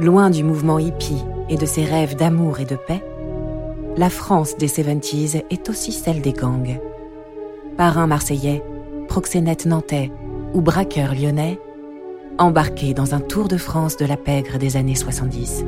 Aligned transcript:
Loin 0.00 0.30
du 0.30 0.44
mouvement 0.44 0.78
hippie 0.78 1.24
et 1.48 1.56
de 1.56 1.66
ses 1.66 1.84
rêves 1.84 2.14
d'amour 2.14 2.60
et 2.60 2.64
de 2.64 2.76
paix, 2.76 3.02
la 3.96 4.08
France 4.08 4.56
des 4.56 4.68
70s 4.68 5.42
est 5.50 5.68
aussi 5.68 5.90
celle 5.90 6.20
des 6.20 6.32
gangs. 6.32 6.78
Parrains 7.76 8.06
marseillais, 8.06 8.62
proxénètes 9.08 9.66
nantais 9.66 10.12
ou 10.54 10.60
braqueurs 10.60 11.16
lyonnais, 11.16 11.58
embarqués 12.38 12.94
dans 12.94 13.16
un 13.16 13.18
tour 13.18 13.48
de 13.48 13.56
France 13.56 13.96
de 13.96 14.06
la 14.06 14.16
pègre 14.16 14.56
des 14.56 14.76
années 14.76 14.94
70. 14.94 15.64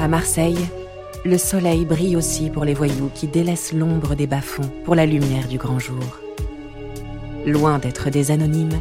À 0.00 0.08
Marseille, 0.08 0.66
le 1.24 1.38
soleil 1.38 1.84
brille 1.84 2.16
aussi 2.16 2.50
pour 2.50 2.64
les 2.64 2.74
voyous 2.74 3.10
qui 3.14 3.28
délaissent 3.28 3.72
l'ombre 3.72 4.16
des 4.16 4.26
bas-fonds 4.26 4.70
pour 4.84 4.96
la 4.96 5.06
lumière 5.06 5.46
du 5.46 5.58
grand 5.58 5.78
jour. 5.78 6.18
Loin 7.46 7.78
d'être 7.78 8.10
des 8.10 8.32
anonymes, 8.32 8.80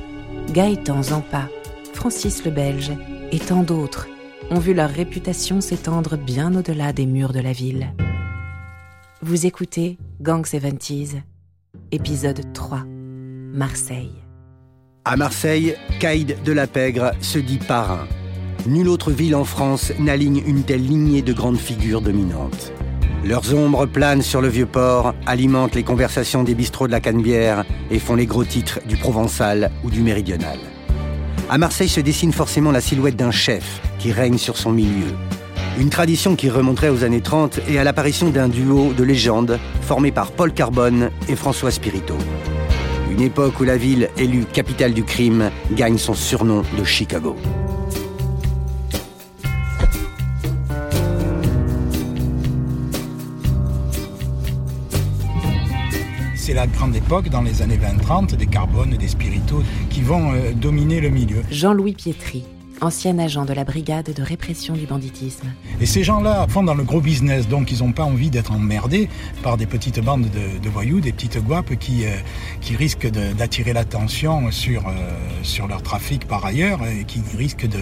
Gaëtan 0.51 1.03
Zampa, 1.03 1.49
Francis 1.93 2.45
le 2.45 2.51
Belge 2.51 2.93
et 3.31 3.39
tant 3.39 3.63
d'autres 3.63 4.07
ont 4.49 4.59
vu 4.59 4.73
leur 4.73 4.89
réputation 4.89 5.59
s'étendre 5.59 6.17
bien 6.17 6.55
au-delà 6.55 6.93
des 6.93 7.05
murs 7.05 7.33
de 7.33 7.41
la 7.41 7.51
ville. 7.51 7.93
Vous 9.21 9.45
écoutez 9.45 9.97
Gang 10.21 10.45
70s, 10.45 11.21
épisode 11.91 12.53
3, 12.53 12.85
Marseille. 12.87 14.23
À 15.03 15.17
Marseille, 15.17 15.75
Caïd 15.99 16.37
de 16.43 16.51
la 16.53 16.65
Pègre 16.65 17.11
se 17.19 17.39
dit 17.39 17.59
parrain. 17.59 18.07
Nulle 18.65 18.87
autre 18.87 19.11
ville 19.11 19.35
en 19.35 19.43
France 19.43 19.91
n'aligne 19.99 20.41
une 20.45 20.63
telle 20.63 20.85
lignée 20.85 21.21
de 21.21 21.33
grandes 21.33 21.57
figures 21.57 22.01
dominantes. 22.01 22.71
Leurs 23.25 23.53
ombres 23.53 23.85
planent 23.85 24.21
sur 24.21 24.41
le 24.41 24.47
vieux 24.47 24.65
port, 24.65 25.13
alimentent 25.25 25.75
les 25.75 25.83
conversations 25.83 26.43
des 26.43 26.55
bistrots 26.55 26.87
de 26.87 26.91
la 26.91 26.99
Canebière 26.99 27.65
et 27.89 27.99
font 27.99 28.15
les 28.15 28.25
gros 28.25 28.45
titres 28.45 28.79
du 28.87 28.95
Provençal 28.95 29.71
ou 29.83 29.89
du 29.89 30.01
Méridional. 30.01 30.59
À 31.49 31.57
Marseille 31.57 31.89
se 31.89 31.99
dessine 31.99 32.31
forcément 32.31 32.71
la 32.71 32.81
silhouette 32.81 33.15
d'un 33.15 33.31
chef 33.31 33.81
qui 33.99 34.11
règne 34.11 34.37
sur 34.37 34.57
son 34.57 34.71
milieu. 34.71 35.15
Une 35.79 35.89
tradition 35.89 36.35
qui 36.35 36.49
remonterait 36.49 36.89
aux 36.89 37.03
années 37.03 37.21
30 37.21 37.59
et 37.67 37.79
à 37.79 37.83
l'apparition 37.83 38.29
d'un 38.29 38.49
duo 38.49 38.93
de 38.93 39.03
légende 39.03 39.59
formé 39.81 40.11
par 40.11 40.31
Paul 40.31 40.53
Carbone 40.53 41.11
et 41.27 41.35
François 41.35 41.71
Spirito. 41.71 42.17
Une 43.11 43.21
époque 43.21 43.59
où 43.59 43.63
la 43.63 43.77
ville, 43.77 44.09
élue 44.17 44.45
capitale 44.45 44.93
du 44.93 45.03
crime, 45.03 45.51
gagne 45.71 45.97
son 45.97 46.13
surnom 46.13 46.63
de 46.77 46.83
Chicago. 46.83 47.35
Grande 56.77 56.95
époque, 56.95 57.29
dans 57.29 57.41
les 57.41 57.63
années 57.63 57.79
20-30, 57.79 58.35
des 58.35 58.45
carbones, 58.45 58.91
des 58.91 59.07
spiritos 59.07 59.63
qui 59.89 60.01
vont 60.01 60.31
euh, 60.33 60.51
dominer 60.53 61.01
le 61.01 61.09
milieu. 61.09 61.41
Jean-Louis 61.49 61.93
Pietri, 61.93 62.43
ancien 62.81 63.17
agent 63.19 63.45
de 63.45 63.53
la 63.53 63.63
brigade 63.63 64.13
de 64.13 64.23
répression 64.23 64.73
du 64.73 64.85
banditisme. 64.85 65.47
Et 65.81 65.85
ces 65.85 66.03
gens-là 66.03 66.45
font 66.47 66.63
dans 66.63 66.73
le 66.73 66.83
gros 66.83 67.01
business, 67.01 67.47
donc 67.47 67.71
ils 67.71 67.79
n'ont 67.79 67.91
pas 67.91 68.03
envie 68.03 68.29
d'être 68.29 68.51
emmerdés 68.51 69.09
par 69.43 69.57
des 69.57 69.65
petites 69.65 69.99
bandes 70.03 70.27
de, 70.29 70.69
voyous, 70.69 70.99
des 70.99 71.11
petites 71.11 71.43
guapes 71.43 71.75
qui, 71.75 72.05
euh, 72.05 72.15
risquent 72.77 73.09
d'attirer 73.09 73.73
l'attention 73.73 74.51
sur, 74.51 74.87
euh, 74.87 74.91
sur 75.41 75.67
leur 75.67 75.81
trafic 75.81 76.27
par 76.27 76.45
ailleurs 76.45 76.79
et 76.85 77.05
qui 77.05 77.21
risquent 77.37 77.67
de, 77.67 77.79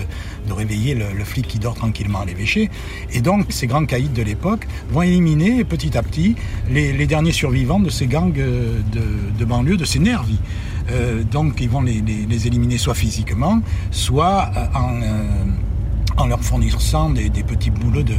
réveiller 0.53 0.95
le, 0.95 1.23
flic 1.25 1.47
qui 1.47 1.59
dort 1.59 1.75
tranquillement 1.75 2.21
à 2.21 2.25
l'évêché. 2.25 2.69
Et 3.11 3.21
donc 3.21 3.47
ces 3.49 3.67
grands 3.67 3.85
caïds 3.85 4.09
de 4.09 4.21
l'époque 4.21 4.67
vont 4.89 5.01
éliminer 5.01 5.63
petit 5.63 5.97
à 5.97 6.03
petit 6.03 6.35
les, 6.69 6.93
les, 6.93 7.07
derniers 7.07 7.31
survivants 7.31 7.79
de 7.79 7.89
ces 7.89 8.07
gangs 8.07 8.37
euh, 8.37 8.79
de, 8.93 9.37
de 9.37 9.45
banlieue, 9.45 9.77
de 9.77 9.85
ces 9.85 9.99
nervis. 9.99 10.39
Euh, 10.91 11.23
donc 11.23 11.61
ils 11.61 11.69
vont 11.69 11.81
les, 11.81 12.47
éliminer 12.47 12.77
soit 12.77 12.93
physiquement, 12.93 13.61
soit 13.91 14.51
en, 14.73 15.01
euh, 15.01 15.23
en 16.17 16.27
leur 16.27 16.41
fournissant 16.41 17.09
des, 17.09 17.29
petits 17.29 17.71
boulots 17.71 18.03
de, 18.03 18.15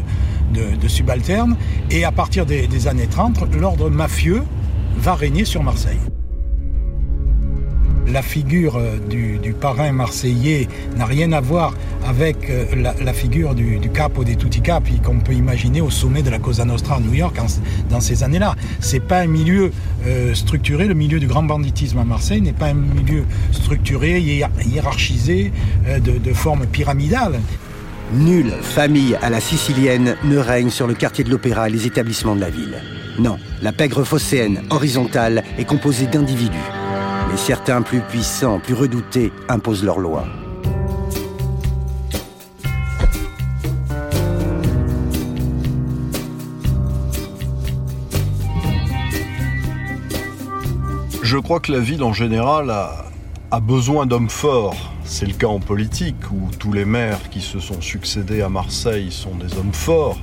de, 0.54 0.76
de, 0.76 0.88
subalternes. 0.88 1.56
Et 1.90 2.04
à 2.04 2.12
partir 2.12 2.46
des, 2.46 2.66
des 2.66 2.88
années 2.88 3.06
30, 3.06 3.54
l'ordre 3.54 3.90
mafieux 3.90 4.42
va 4.96 5.14
régner 5.14 5.44
sur 5.44 5.62
Marseille. 5.62 6.00
La 8.08 8.22
figure 8.22 8.76
euh, 8.76 8.98
du, 8.98 9.52
parrain 9.52 9.90
marseillais 9.90 10.68
n'a 10.96 11.06
rien 11.06 11.32
à 11.32 11.40
voir 11.40 11.74
avec 12.06 12.48
euh, 12.50 12.64
la, 12.76 13.12
figure 13.12 13.54
du, 13.54 13.80
capo 13.92 14.22
des 14.22 14.36
tutti 14.36 14.60
capi 14.60 15.00
qu'on 15.00 15.18
peut 15.18 15.32
imaginer 15.32 15.80
au 15.80 15.90
sommet 15.90 16.22
de 16.22 16.30
la 16.30 16.38
Cosa 16.38 16.64
Nostra 16.64 16.96
à 16.96 17.00
New 17.00 17.14
York 17.14 17.36
dans 17.90 18.00
ces 18.00 18.22
années-là. 18.22 18.54
C'est 18.80 19.00
pas 19.00 19.20
un 19.20 19.26
milieu 19.26 19.72
euh, 20.06 20.34
structuré. 20.34 20.86
Le 20.86 20.94
milieu 20.94 21.18
du 21.18 21.26
grand 21.26 21.42
banditisme 21.42 21.98
à 21.98 22.04
Marseille 22.04 22.40
n'est 22.40 22.52
pas 22.52 22.66
un 22.66 22.74
milieu 22.74 23.24
structuré, 23.50 24.20
hiérarchisé, 24.20 25.52
de, 25.86 26.18
de 26.18 26.32
forme 26.32 26.66
pyramidale. 26.66 27.40
Nulle 28.12 28.52
famille 28.62 29.16
à 29.20 29.30
la 29.30 29.40
sicilienne 29.40 30.16
ne 30.24 30.38
règne 30.38 30.70
sur 30.70 30.86
le 30.86 30.94
quartier 30.94 31.24
de 31.24 31.30
l'Opéra 31.30 31.68
et 31.68 31.72
les 31.72 31.86
établissements 31.86 32.36
de 32.36 32.40
la 32.40 32.50
ville. 32.50 32.76
Non, 33.18 33.38
la 33.62 33.72
pègre 33.72 34.04
phocéenne 34.04 34.62
horizontale 34.70 35.42
est 35.58 35.64
composée 35.64 36.06
d'individus. 36.06 36.75
Certains 37.36 37.82
plus 37.82 38.00
puissants, 38.00 38.58
plus 38.58 38.74
redoutés, 38.74 39.32
imposent 39.48 39.84
leurs 39.84 40.00
lois. 40.00 40.24
Je 51.22 51.38
crois 51.38 51.60
que 51.60 51.70
la 51.70 51.78
ville 51.78 52.02
en 52.02 52.12
général 52.12 52.70
a, 52.70 53.04
a 53.52 53.60
besoin 53.60 54.06
d'hommes 54.06 54.30
forts. 54.30 54.92
C'est 55.04 55.26
le 55.26 55.34
cas 55.34 55.46
en 55.46 55.60
politique 55.60 56.16
où 56.32 56.50
tous 56.58 56.72
les 56.72 56.84
maires 56.84 57.30
qui 57.30 57.40
se 57.40 57.60
sont 57.60 57.80
succédés 57.80 58.42
à 58.42 58.48
Marseille 58.48 59.12
sont 59.12 59.36
des 59.36 59.56
hommes 59.56 59.72
forts, 59.72 60.18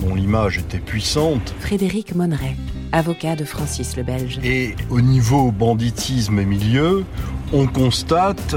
dont 0.00 0.14
l'image 0.14 0.58
était 0.58 0.78
puissante. 0.78 1.54
Frédéric 1.60 2.14
Monneret, 2.14 2.56
avocat 2.92 3.36
de 3.36 3.44
Francis 3.44 3.96
le 3.96 4.02
Belge. 4.02 4.38
Et 4.42 4.74
au 4.90 5.00
niveau 5.00 5.52
banditisme 5.52 6.38
et 6.38 6.44
milieu, 6.44 7.04
on 7.52 7.66
constate 7.66 8.56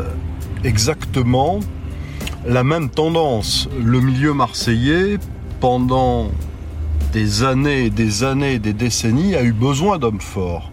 exactement 0.64 1.60
la 2.46 2.64
même 2.64 2.90
tendance. 2.90 3.68
Le 3.84 4.00
milieu 4.00 4.34
marseillais, 4.34 5.18
pendant 5.60 6.32
des 7.12 7.44
années, 7.44 7.90
des 7.90 8.24
années, 8.24 8.60
des 8.60 8.74
décennies, 8.74 9.36
a 9.36 9.44
eu 9.44 9.54
besoin 9.54 9.98
d'hommes 9.98 10.22
forts. 10.22 10.70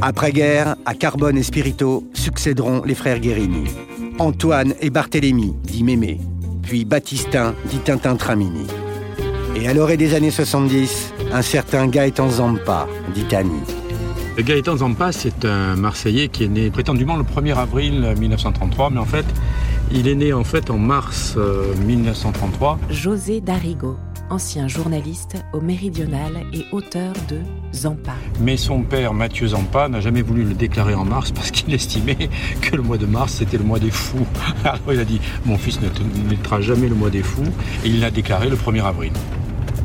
Après-guerre, 0.00 0.76
à 0.86 0.94
Carbone 0.94 1.36
et 1.36 1.42
Spirito 1.42 2.08
succéderont 2.12 2.82
les 2.84 2.94
frères 2.94 3.18
Guérini. 3.18 3.64
Antoine 4.20 4.74
et 4.80 4.90
Barthélemy, 4.90 5.54
dit 5.64 5.82
Mémé, 5.82 6.20
puis 6.62 6.84
Baptistin, 6.84 7.54
dit 7.70 7.78
Tintin 7.78 8.16
Tramini. 8.16 8.66
Et 9.60 9.66
à 9.66 9.74
l'orée 9.74 9.96
des 9.96 10.14
années 10.14 10.30
70, 10.30 11.14
un 11.32 11.42
certain 11.42 11.88
Gaëtan 11.88 12.30
Zampa, 12.30 12.86
dit 13.12 13.24
Tani. 13.24 13.60
Gaëtan 14.38 14.76
Zampa, 14.76 15.10
c'est 15.10 15.44
un 15.44 15.74
Marseillais 15.74 16.28
qui 16.28 16.44
est 16.44 16.48
né 16.48 16.70
prétendument 16.70 17.16
le 17.16 17.24
1er 17.24 17.56
avril 17.56 18.14
1933, 18.16 18.90
mais 18.90 19.00
en 19.00 19.04
fait, 19.04 19.24
il 19.90 20.06
est 20.06 20.14
né 20.14 20.32
en 20.32 20.44
fait 20.44 20.70
en 20.70 20.78
mars 20.78 21.34
euh, 21.36 21.74
1933. 21.86 22.78
José 22.88 23.40
Darigo, 23.40 23.96
ancien 24.30 24.68
journaliste 24.68 25.34
au 25.52 25.60
Méridional 25.60 26.44
et 26.52 26.64
auteur 26.70 27.12
de 27.28 27.38
Zampa. 27.72 28.14
Mais 28.40 28.56
son 28.56 28.82
père, 28.82 29.12
Mathieu 29.12 29.48
Zampa, 29.48 29.88
n'a 29.88 30.00
jamais 30.00 30.22
voulu 30.22 30.44
le 30.44 30.54
déclarer 30.54 30.94
en 30.94 31.04
mars 31.04 31.32
parce 31.32 31.50
qu'il 31.50 31.74
estimait 31.74 32.30
que 32.62 32.76
le 32.76 32.82
mois 32.82 32.98
de 32.98 33.06
mars, 33.06 33.32
c'était 33.32 33.58
le 33.58 33.64
mois 33.64 33.80
des 33.80 33.90
fous. 33.90 34.26
Alors 34.64 34.92
il 34.92 35.00
a 35.00 35.04
dit, 35.04 35.20
mon 35.44 35.58
fils 35.58 35.80
ne 35.80 35.88
mettra 36.30 36.60
jamais 36.60 36.88
le 36.88 36.94
mois 36.94 37.10
des 37.10 37.24
fous, 37.24 37.42
et 37.84 37.88
il 37.88 37.98
l'a 37.98 38.12
déclaré 38.12 38.48
le 38.48 38.56
1er 38.56 38.84
avril. 38.84 39.12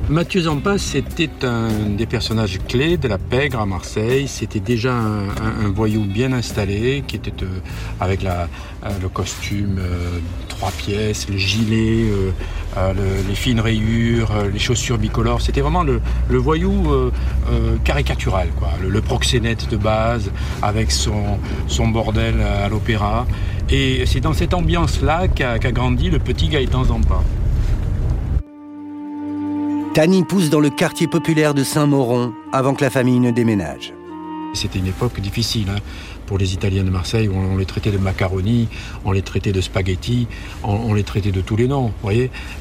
Mathieu 0.09 0.41
Zampa, 0.41 0.78
c'était 0.78 1.30
un 1.44 1.69
des 1.96 2.06
personnages 2.06 2.59
clés 2.68 2.97
de 2.97 3.08
la 3.08 3.18
pègre 3.18 3.62
à 3.62 3.66
Marseille. 3.66 4.28
C'était 4.28 4.59
déjà 4.59 4.94
un, 4.94 5.69
voyou 5.74 6.03
bien 6.03 6.34
installé, 6.34 7.06
qui 7.08 7.16
était 7.16 7.31
euh, 7.41 7.59
avec 8.02 8.25
euh, 8.25 8.46
le 9.02 9.08
costume 9.08 9.77
euh, 9.80 10.19
trois 10.50 10.72
pièces, 10.72 11.30
le 11.30 11.38
gilet, 11.38 12.06
le, 12.75 13.27
les 13.27 13.36
fines 13.36 13.62
rayures, 13.62 14.33
les 14.51 14.60
chaussures 14.60 14.98
bicolores. 14.98 15.42
C'était 15.42 15.62
vraiment 15.62 15.83
le, 15.83 16.01
voyou 16.30 17.12
caricatural. 17.86 18.50
Le, 18.81 19.01
proxénète 19.01 19.69
de 19.69 19.77
base, 19.77 20.31
avec 20.62 20.92
son, 20.92 21.39
bordel 21.88 22.42
à 22.42 22.68
l'opéra. 22.68 23.25
Et 23.69 24.06
c'est 24.06 24.19
dans 24.19 24.33
cette 24.33 24.54
ambiance-là 24.54 25.30
qu'a 25.30 25.60
qu 25.60 25.72
grandi 25.72 26.10
le 26.10 26.19
petit 26.19 26.50
Gaëtan 26.50 26.83
Zampa. 26.83 27.22
Tani 29.94 30.24
pousse 30.24 30.50
dans 30.50 30.60
le 30.60 30.72
quartier 30.72 31.06
populaire 31.06 31.54
de 31.54 31.63
Saint-Mauron 31.63 32.34
avant 32.51 32.74
que 32.74 32.84
la 32.84 32.90
famille 32.90 33.19
ne 33.19 33.30
déménage. 33.30 33.94
C'était 34.56 34.80
une 34.80 34.88
époque 34.88 35.19
difficile. 35.19 35.68
Hein. 35.69 35.80
pour 36.25 36.40
les 36.40 36.54
Italiens 36.54 36.84
de 36.84 36.90
Marseille, 36.90 37.28
où 37.28 37.36
on 37.36 37.57
les 37.57 37.66
traitait 37.66 37.92
de 37.92 37.98
macaroni, 37.98 38.69
on 39.06 39.12
les 39.12 39.22
traitait 39.22 39.51
de 39.51 39.62
spaghetti, 39.62 40.28
on, 40.63 40.94
les 40.94 41.04
traitait 41.04 41.31
de 41.31 41.42
tous 41.42 41.56
les 41.56 41.68
noms. 41.68 41.92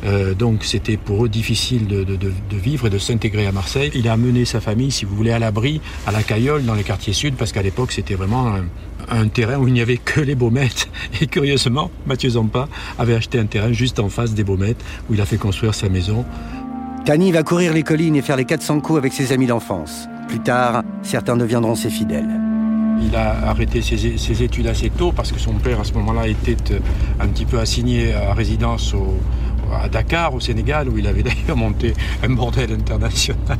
Euh, 0.05 0.35
donc 0.35 0.65
c'était 0.65 0.99
pour 0.99 1.25
eux 1.25 1.29
difficile 1.29 1.87
de, 1.87 2.05
vivre 2.51 2.89
et 2.89 2.91
de 2.91 2.99
s'intégrer 2.99 3.47
à 3.47 3.53
Marseille. 3.53 3.91
Il 3.95 4.09
a 4.09 4.13
amené 4.13 4.45
sa 4.45 4.61
famille, 4.61 4.91
si 4.91 5.07
vous 5.07 5.17
voulez, 5.17 5.31
à 5.31 5.39
l'abri, 5.39 5.81
à 6.07 6.13
la 6.13 6.23
Caillole, 6.23 6.65
dans 6.65 6.75
les 6.75 6.83
quartiers 6.83 7.15
sud, 7.15 7.37
parce 7.37 7.53
qu'à 7.53 7.63
l'époque 7.63 7.93
c'était 7.93 8.15
vraiment 8.15 8.53
un, 9.09 9.29
terrain 9.29 9.59
où 9.59 9.69
il 9.69 9.75
n'y 9.75 9.81
avait 9.81 9.97
que 9.97 10.21
les 10.21 10.35
Baumettes. 10.35 10.91
Et 11.21 11.29
curieusement, 11.29 11.91
Mathieu 12.07 12.31
Zampa 12.31 12.69
avait 12.99 13.15
acheté 13.15 13.39
un 13.39 13.47
terrain 13.47 13.73
juste 13.73 14.01
en 14.01 14.09
face 14.09 14.35
des 14.35 14.45
Baumettes, 14.45 14.85
où 15.09 15.15
il 15.15 15.21
a 15.21 15.27
fait 15.27 15.39
construire 15.39 15.75
sa 15.75 15.89
maison. 15.89 16.27
Tani 17.05 17.33
va 17.33 17.43
courir 17.43 17.73
les 17.73 17.83
collines 17.83 18.15
et 18.15 18.23
faire 18.23 18.37
les 18.37 18.45
400 18.45 18.79
coups 18.81 18.97
avec 18.97 19.13
ses 19.13 19.33
amis 19.33 19.47
d'enfance. 19.47 20.09
Plus 20.29 20.39
tard, 20.39 20.85
certains 21.03 21.37
deviendront 21.37 21.75
ses 21.75 21.91
fidèles. 21.91 22.29
Il 23.01 23.17
a 23.17 23.49
arrêté 23.49 23.83
ses, 23.83 24.43
études 24.45 24.69
assez 24.69 24.89
tôt 24.89 25.11
parce 25.11 25.33
que 25.33 25.41
son 25.41 25.55
père 25.55 25.81
à 25.81 25.85
ce 25.85 25.95
moment-là 25.95 26.29
était 26.29 26.57
euh, 26.73 26.79
un 27.19 27.27
petit 27.27 27.45
peu 27.45 27.59
assigné 27.59 28.15
à 28.15 28.33
résidence 28.35 28.95
à 29.75 29.89
Dakar, 29.89 30.35
au 30.35 30.41
Sénégal, 30.41 30.89
où 30.89 30.99
il 30.99 31.07
avait 31.07 31.23
d'ailleurs 31.29 31.57
monté 31.57 31.95
un 32.23 32.31
bordel 32.31 32.73
international. 32.73 33.59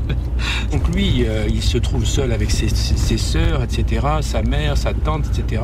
Donc 0.71 0.89
lui, 0.95 1.25
euh, 1.27 1.47
il 1.49 1.63
se 1.63 1.79
trouve 1.79 2.05
seul 2.05 2.33
avec 2.33 2.51
ses, 2.51 2.69
sœurs, 3.19 3.63
etc., 3.63 4.07
sa 4.21 4.43
mère, 4.43 4.77
sa 4.77 4.95
tante, 4.95 5.27
etc. 5.27 5.63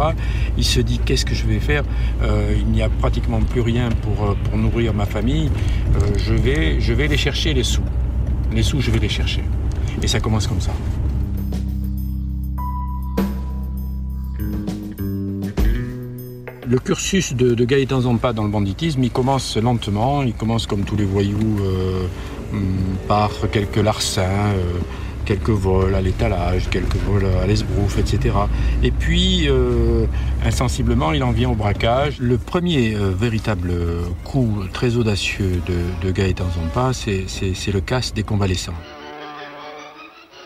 Il 0.57 0.65
se 0.65 0.81
dit 0.81 1.01
qu'est-ce 1.05 1.25
que 1.25 1.35
je 1.35 1.47
vais 1.47 1.61
faire? 1.61 1.85
Euh, 2.23 2.55
Il 2.59 2.67
n'y 2.69 2.83
a 2.83 2.89
pratiquement 2.89 3.41
plus 3.41 3.61
rien 3.61 3.89
pour, 4.03 4.37
pour 4.37 4.59
nourrir 4.59 4.95
ma 4.95 5.07
famille. 5.07 5.51
je, 6.17 6.35
vais, 6.35 6.81
je 6.81 6.93
vais 6.93 7.09
les 7.09 7.17
chercher, 7.17 7.55
les 7.55 7.65
sous. 7.65 7.83
Les 8.53 8.63
sous, 8.63 8.81
je 8.81 8.91
vais 8.91 8.99
les 8.99 9.09
chercher. 9.09 9.43
Et 10.03 10.07
ça 10.07 10.21
commence 10.21 10.47
comme 10.47 10.61
ça. 10.61 10.73
Le 16.71 16.79
cursus 16.79 17.33
de, 17.33 17.55
de 17.55 17.65
Gaëtan 17.65 18.03
Zampa 18.03 18.35
dans 18.35 18.43
le 18.45 18.51
banditisme, 18.51 19.03
il 19.03 19.11
commence 19.11 19.57
lentement, 19.57 20.23
il 20.23 20.35
commence 20.35 20.67
comme 20.67 20.85
tous 20.85 20.97
les 20.97 21.07
voyous 21.07 21.61
euh, 21.63 22.07
par 23.09 23.31
quelques 23.51 23.79
larcins, 23.79 24.53
euh, 24.53 24.79
quelques 25.25 25.49
vols 25.49 25.95
à 25.95 26.03
l'étalage, 26.03 26.69
quelques 26.69 26.97
vols 26.97 27.25
à 27.43 27.47
l'esbrouf, 27.47 27.99
etc. 27.99 28.35
Et 28.83 28.91
puis, 28.91 29.49
euh, 29.49 30.05
insensiblement, 30.45 31.13
il 31.13 31.25
en 31.25 31.31
vient 31.31 31.49
au 31.49 31.55
braquage. 31.55 32.19
Le 32.19 32.37
premier 32.37 32.95
véritable 32.95 33.73
coup 34.25 34.63
très 34.75 34.97
audacieux 34.97 35.63
de, 35.67 36.07
de 36.07 36.13
Gaëtan 36.13 36.51
Zampa, 36.51 36.93
c'est 36.93 37.73
le 37.73 37.81
casse 37.81 38.13
des 38.13 38.25
convalescents. 38.25 38.77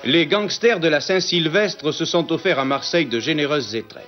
Les 0.04 0.26
gangsters 0.26 0.78
de 0.78 0.86
la 0.86 1.00
Saint-Sylvestre 1.00 1.90
se 1.90 2.04
sont 2.04 2.30
offerts 2.30 2.60
à 2.60 2.64
Marseille 2.64 3.06
de 3.06 3.18
généreuses 3.18 3.74
étrennes. 3.74 4.04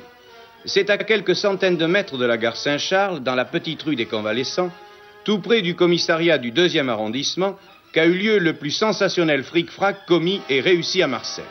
C'est 0.67 0.89
à 0.89 0.97
quelques 0.97 1.37
centaines 1.37 1.77
de 1.77 1.85
mètres 1.85 2.17
de 2.17 2.25
la 2.25 2.39
gare 2.39 2.57
Saint-Charles, 2.57 3.21
dans 3.21 3.35
la 3.35 3.45
petite 3.45 3.83
rue 3.83 3.97
des 3.97 4.07
Convalescents, 4.07 4.71
tout 5.23 5.39
près 5.39 5.61
du 5.61 5.75
commissariat 5.75 6.39
du 6.39 6.53
deuxième 6.53 6.89
arrondissement, 6.89 7.59
qu'a 7.93 8.07
eu 8.07 8.15
lieu 8.15 8.39
le 8.39 8.55
plus 8.55 8.71
sensationnel 8.71 9.45
fric-frac 9.45 10.07
commis 10.07 10.41
et 10.49 10.61
réussi 10.61 11.03
à 11.03 11.07
Marseille. 11.07 11.45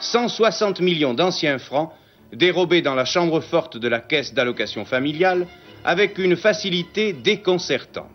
160 0.00 0.80
millions 0.80 1.14
d'anciens 1.14 1.58
francs 1.58 1.92
dérobés 2.32 2.82
dans 2.82 2.96
la 2.96 3.04
chambre 3.04 3.40
forte 3.40 3.76
de 3.76 3.86
la 3.86 4.00
caisse 4.00 4.34
d'allocation 4.34 4.84
familiale 4.84 5.46
avec 5.84 6.18
une 6.18 6.36
facilité 6.36 7.12
déconcertante. 7.12 8.06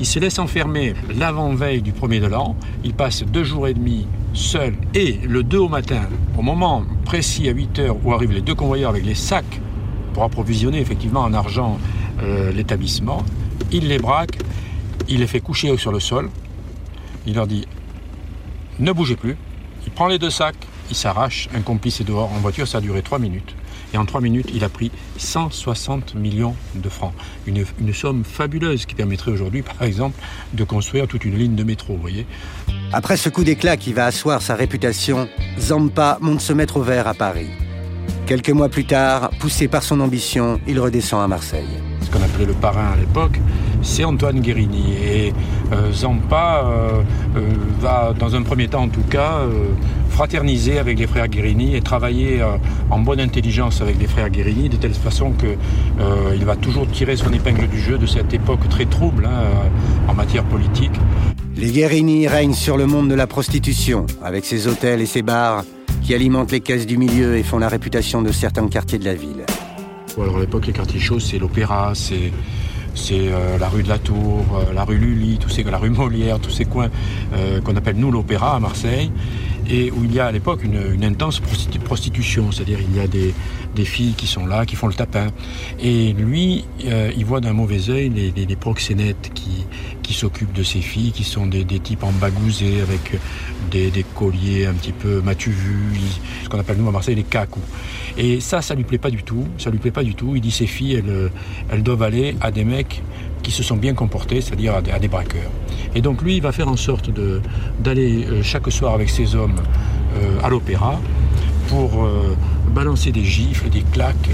Il 0.00 0.06
se 0.06 0.18
laisse 0.18 0.38
enfermer 0.38 0.94
l'avant-veille 1.16 1.82
du 1.82 1.92
premier 1.92 2.18
de 2.18 2.26
l'an. 2.26 2.56
Il 2.84 2.94
passe 2.94 3.22
deux 3.24 3.44
jours 3.44 3.68
et 3.68 3.74
demi 3.74 4.06
seul. 4.34 4.74
Et 4.94 5.12
le 5.24 5.42
2 5.42 5.58
au 5.58 5.68
matin, 5.68 6.08
au 6.36 6.42
moment 6.42 6.84
précis 7.04 7.48
à 7.48 7.52
8 7.52 7.78
heures 7.78 7.96
où 8.04 8.12
arrivent 8.12 8.32
les 8.32 8.40
deux 8.40 8.54
convoyeurs 8.54 8.90
avec 8.90 9.04
les 9.04 9.14
sacs 9.14 9.60
pour 10.12 10.24
approvisionner 10.24 10.80
effectivement 10.80 11.20
en 11.20 11.32
argent 11.32 11.78
euh, 12.22 12.52
l'établissement, 12.52 13.22
il 13.70 13.88
les 13.88 13.98
braque, 13.98 14.38
il 15.08 15.20
les 15.20 15.26
fait 15.26 15.40
coucher 15.40 15.76
sur 15.76 15.92
le 15.92 16.00
sol. 16.00 16.30
Il 17.26 17.34
leur 17.34 17.46
dit 17.46 17.66
ne 18.78 18.92
bougez 18.92 19.16
plus. 19.16 19.36
Il 19.86 19.92
prend 19.92 20.08
les 20.08 20.18
deux 20.18 20.30
sacs, 20.30 20.56
il 20.90 20.96
s'arrache, 20.96 21.48
un 21.54 21.60
complice 21.60 22.00
est 22.00 22.04
dehors 22.04 22.32
en 22.32 22.38
voiture, 22.38 22.66
ça 22.66 22.78
a 22.78 22.80
duré 22.80 23.02
trois 23.02 23.18
minutes. 23.18 23.54
Et 23.92 23.98
en 23.98 24.04
trois 24.04 24.20
minutes, 24.20 24.50
il 24.54 24.64
a 24.64 24.68
pris 24.68 24.90
160 25.18 26.14
millions 26.14 26.54
de 26.74 26.88
francs. 26.88 27.12
Une, 27.46 27.64
somme 27.92 28.24
fabuleuse 28.24 28.86
qui 28.86 28.94
permettrait 28.94 29.30
aujourd'hui, 29.30 29.62
par 29.62 29.82
exemple, 29.82 30.18
de 30.54 30.64
construire 30.64 31.06
toute 31.06 31.24
une 31.24 31.36
ligne 31.36 31.54
de 31.54 31.64
métro, 31.64 31.94
vous 31.94 32.00
voyez. 32.00 32.26
Après 32.92 33.16
ce 33.16 33.28
coup 33.28 33.44
d'éclat 33.44 33.76
qui 33.76 33.92
va 33.92 34.06
asseoir 34.06 34.40
sa 34.40 34.54
réputation, 34.54 35.28
Zampa 35.58 36.18
monte 36.20 36.40
se 36.40 36.52
mettre 36.52 36.78
au 36.78 36.82
vert 36.82 37.06
à 37.06 37.14
Paris. 37.14 37.50
Quelques 38.26 38.50
mois 38.50 38.68
plus 38.68 38.84
tard, 38.84 39.30
poussé 39.40 39.68
par 39.68 39.82
son 39.82 40.00
ambition, 40.00 40.58
il 40.66 40.80
redescend 40.80 41.22
à 41.22 41.28
Marseille. 41.28 41.68
Ce 42.00 42.10
qu'on 42.10 42.22
appelait 42.22 42.46
le 42.46 42.54
parrain 42.54 42.92
à 42.92 42.96
l'époque, 42.96 43.38
c'est 43.82 44.04
Antoine 44.04 44.40
Guérini. 44.40 44.94
Et 45.04 45.32
euh, 45.72 45.92
Zampa 45.92 46.64
euh, 46.64 47.02
euh, 47.36 47.48
va, 47.80 48.14
dans 48.18 48.34
un 48.34 48.42
premier 48.42 48.68
temps 48.68 48.84
en 48.84 48.88
tout 48.88 49.02
cas, 49.02 49.40
fraterniser 50.12 50.78
avec 50.78 50.98
les 50.98 51.06
frères 51.06 51.28
Guérini 51.28 51.74
et 51.74 51.80
travailler 51.80 52.40
en 52.90 52.98
bonne 53.00 53.20
intelligence 53.20 53.80
avec 53.80 53.98
les 53.98 54.06
frères 54.06 54.30
Guérini, 54.30 54.68
de 54.68 54.76
telle 54.76 54.94
façon 54.94 55.32
qu'il 55.32 56.44
va 56.44 56.56
toujours 56.56 56.86
tirer 56.86 57.16
son 57.16 57.32
épingle 57.32 57.66
du 57.68 57.80
jeu 57.80 57.98
de 57.98 58.06
cette 58.06 58.32
époque 58.32 58.68
très 58.68 58.84
trouble 58.84 59.26
hein, 59.26 59.44
en 60.08 60.14
matière 60.14 60.44
politique. 60.44 60.92
Les 61.56 61.70
Guérini 61.70 62.28
règnent 62.28 62.54
sur 62.54 62.76
le 62.76 62.86
monde 62.86 63.08
de 63.08 63.14
la 63.14 63.26
prostitution, 63.26 64.06
avec 64.22 64.44
ses 64.44 64.66
hôtels 64.66 65.00
et 65.00 65.06
ses 65.06 65.22
bars 65.22 65.64
qui 66.02 66.14
alimentent 66.14 66.52
les 66.52 66.60
caisses 66.60 66.86
du 66.86 66.98
milieu 66.98 67.36
et 67.36 67.42
font 67.42 67.58
la 67.58 67.68
réputation 67.68 68.22
de 68.22 68.32
certains 68.32 68.66
quartiers 68.68 68.98
de 68.98 69.04
la 69.04 69.14
ville. 69.14 69.44
Alors 70.18 70.36
à 70.36 70.40
l'époque, 70.40 70.66
les 70.66 70.72
quartiers 70.72 71.00
chauds, 71.00 71.20
c'est 71.20 71.38
l'opéra, 71.38 71.92
c'est 71.94 72.32
c'est 72.94 73.32
euh, 73.32 73.56
la 73.58 73.68
rue 73.68 73.82
de 73.82 73.88
la 73.88 73.98
Tour, 73.98 74.44
euh, 74.54 74.72
la 74.74 74.84
rue 74.84 74.98
Lully, 74.98 75.38
tous 75.38 75.48
ces, 75.48 75.62
la 75.62 75.78
rue 75.78 75.90
Molière, 75.90 76.38
tous 76.38 76.50
ces 76.50 76.66
coins 76.66 76.90
euh, 77.34 77.60
qu'on 77.62 77.74
appelle 77.76 77.96
nous 77.96 78.10
l'opéra 78.10 78.54
à 78.56 78.60
Marseille, 78.60 79.10
et 79.68 79.90
où 79.90 80.04
il 80.04 80.14
y 80.14 80.20
a 80.20 80.26
à 80.26 80.32
l'époque 80.32 80.64
une, 80.64 81.04
intense 81.04 81.40
prostitution, 81.84 82.52
c'est-à-dire 82.52 82.78
il 82.80 82.96
y 82.96 83.00
a 83.00 83.06
des, 83.06 83.34
filles 83.84 84.14
qui 84.16 84.26
sont 84.26 84.46
là, 84.46 84.66
qui 84.66 84.76
font 84.76 84.86
le 84.86 84.94
tapin. 84.94 85.28
Et 85.80 86.12
lui, 86.12 86.64
il 86.84 87.24
voit 87.24 87.40
d'un 87.40 87.52
mauvais 87.52 87.90
œil 87.90 88.32
les, 88.36 88.56
proxénètes 88.56 89.30
qui, 89.34 89.66
qui 90.02 90.14
s'occupent 90.14 90.52
de 90.52 90.62
ces 90.62 90.80
filles, 90.80 91.12
qui 91.12 91.24
sont 91.24 91.46
des, 91.46 91.64
types 91.64 92.04
embagousés 92.04 92.80
avec 92.80 93.20
des, 93.70 94.04
colliers 94.14 94.66
un 94.66 94.74
petit 94.74 94.92
peu 94.92 95.20
matu 95.20 95.54
ce 96.44 96.48
qu'on 96.48 96.58
appelle 96.58 96.76
nous 96.78 96.88
à 96.88 96.92
Marseille 96.92 97.14
les 97.14 97.22
cacous. 97.22 97.60
Et 98.16 98.40
ça, 98.40 98.62
ça 98.62 98.74
lui 98.74 98.84
plaît 98.84 98.98
pas 98.98 99.10
du 99.10 99.22
tout, 99.22 99.46
ça 99.58 99.70
lui 99.70 99.78
plaît 99.78 99.90
pas 99.90 100.04
du 100.04 100.14
tout. 100.14 100.34
Il 100.36 100.40
dit 100.40 100.50
ces 100.50 100.66
filles, 100.66 101.02
elles 101.70 101.82
doivent 101.82 102.02
aller 102.02 102.36
à 102.40 102.50
des 102.50 102.64
mecs 102.64 103.02
qui 103.42 103.50
se 103.50 103.62
sont 103.62 103.76
bien 103.76 103.94
comportés, 103.94 104.40
c'est-à-dire 104.40 104.74
à, 104.74 104.98
des 104.98 105.08
braqueurs. 105.08 105.50
Et 105.94 106.00
donc 106.00 106.22
lui, 106.22 106.36
il 106.36 106.42
va 106.42 106.52
faire 106.52 106.68
en 106.68 106.76
sorte 106.76 107.10
d'aller 107.80 108.24
euh, 108.24 108.42
chaque 108.42 108.70
soir 108.70 108.94
avec 108.94 109.10
ses 109.10 109.34
hommes 109.34 109.60
euh, 110.16 110.38
à 110.42 110.48
l'opéra 110.48 111.00
pour 111.68 112.04
euh, 112.04 112.36
balancer 112.74 113.12
des 113.12 113.24
gifles, 113.24 113.68
des 113.68 113.82
claques, 113.82 114.30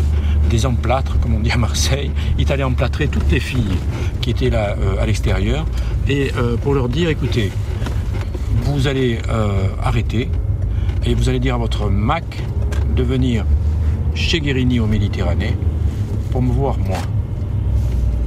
des 0.51 0.67
emplâtres, 0.67 1.19
comme 1.21 1.35
on 1.35 1.41
dit 1.41 1.51
à 1.51 1.57
Marseille. 1.57 2.11
Il 2.39 2.51
allait 2.53 2.65
emplâtrer 2.65 3.09
toutes 3.09 3.31
les 3.31 3.41
filles 3.41 3.79
qui 4.21 4.31
étaient 4.31 4.51
là 4.51 4.77
à 5.01 5.07
l'extérieur 5.07 5.67
et 6.09 6.31
pour 6.63 6.75
leur 6.75 6.89
dire, 6.89 7.11
écoutez, 7.11 7.51
vous 8.63 8.87
allez 8.87 9.19
arrêter 9.83 10.31
et 11.05 11.15
vous 11.15 11.29
allez 11.29 11.41
dire 11.41 11.57
à 11.57 11.59
votre 11.59 11.91
Mac 11.91 12.25
de 12.97 13.03
venir 13.03 13.45
chez 14.15 14.41
Guérini 14.41 14.81
au 14.81 14.87
Méditerranée 14.87 15.55
pour 16.31 16.43
me 16.43 16.53
voir 16.53 16.79
moi. 16.79 16.99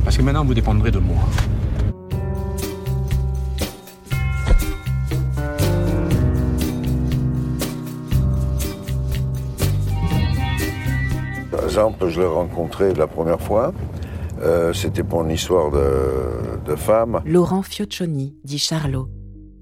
Parce 0.03 0.17
que 0.17 0.21
maintenant, 0.23 0.43
vous 0.43 0.53
dépendrez 0.53 0.91
de 0.91 0.99
moi. 0.99 1.17
Par 11.51 11.63
exemple, 11.63 12.09
je 12.09 12.19
l'ai 12.19 12.27
rencontré 12.27 12.93
la 12.93 13.07
première 13.07 13.39
fois. 13.41 13.73
Euh, 14.41 14.73
c'était 14.73 15.03
pour 15.03 15.23
une 15.23 15.31
histoire 15.31 15.69
de, 15.71 16.59
de 16.65 16.75
femme. 16.75 17.21
Laurent 17.25 17.61
Fioccioni, 17.61 18.35
dit 18.43 18.57
Charlot 18.57 19.07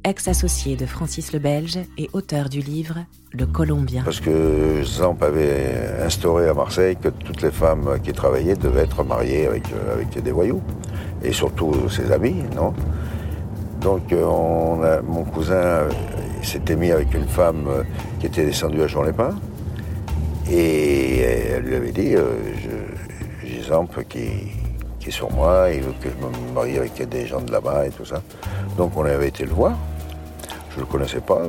ex-associé 0.03 0.75
de 0.75 0.85
Francis 0.85 1.33
le 1.33 1.39
Belge 1.39 1.79
et 1.97 2.09
auteur 2.13 2.49
du 2.49 2.59
livre 2.59 3.05
Le 3.31 3.45
Colombien. 3.45 4.03
Parce 4.03 4.19
que 4.19 4.81
Zamp 4.83 5.21
avait 5.21 6.01
instauré 6.03 6.47
à 6.47 6.53
Marseille 6.53 6.95
que 6.95 7.09
toutes 7.09 7.41
les 7.41 7.51
femmes 7.51 7.99
qui 8.03 8.13
travaillaient 8.13 8.55
devaient 8.55 8.83
être 8.83 9.03
mariées 9.03 9.47
avec, 9.47 9.63
euh, 9.71 9.93
avec 9.93 10.21
des 10.21 10.31
voyous. 10.31 10.61
Et 11.23 11.33
surtout 11.33 11.89
ses 11.89 12.11
amis, 12.11 12.35
non? 12.55 12.73
Donc 13.81 14.11
euh, 14.11 14.23
on 14.23 14.81
a, 14.83 15.01
mon 15.01 15.23
cousin 15.23 15.87
s'était 16.41 16.75
mis 16.75 16.91
avec 16.91 17.13
une 17.13 17.27
femme 17.27 17.65
euh, 17.67 17.83
qui 18.19 18.27
était 18.27 18.45
descendue 18.45 18.81
à 18.81 18.87
Jean-Lépin. 18.87 19.35
Et 20.51 21.19
elle 21.19 21.63
lui 21.63 21.75
avait 21.75 21.91
dit, 21.91 22.15
j'ai 23.43 23.61
Zamp 23.61 23.89
qui, 24.09 24.29
sur 25.11 25.31
moi, 25.31 25.69
il 25.71 25.81
veut 25.81 25.93
que 26.01 26.09
je 26.09 26.15
me 26.25 26.53
marie 26.53 26.77
avec 26.77 27.07
des 27.07 27.25
gens 27.25 27.41
de 27.41 27.51
là-bas 27.51 27.87
et 27.87 27.89
tout 27.89 28.05
ça. 28.05 28.21
Donc 28.77 28.95
on 28.97 29.05
avait 29.05 29.27
été 29.27 29.45
le 29.45 29.51
voir. 29.51 29.73
Je 30.71 30.75
ne 30.75 30.81
le 30.81 30.85
connaissais 30.85 31.21
pas. 31.21 31.41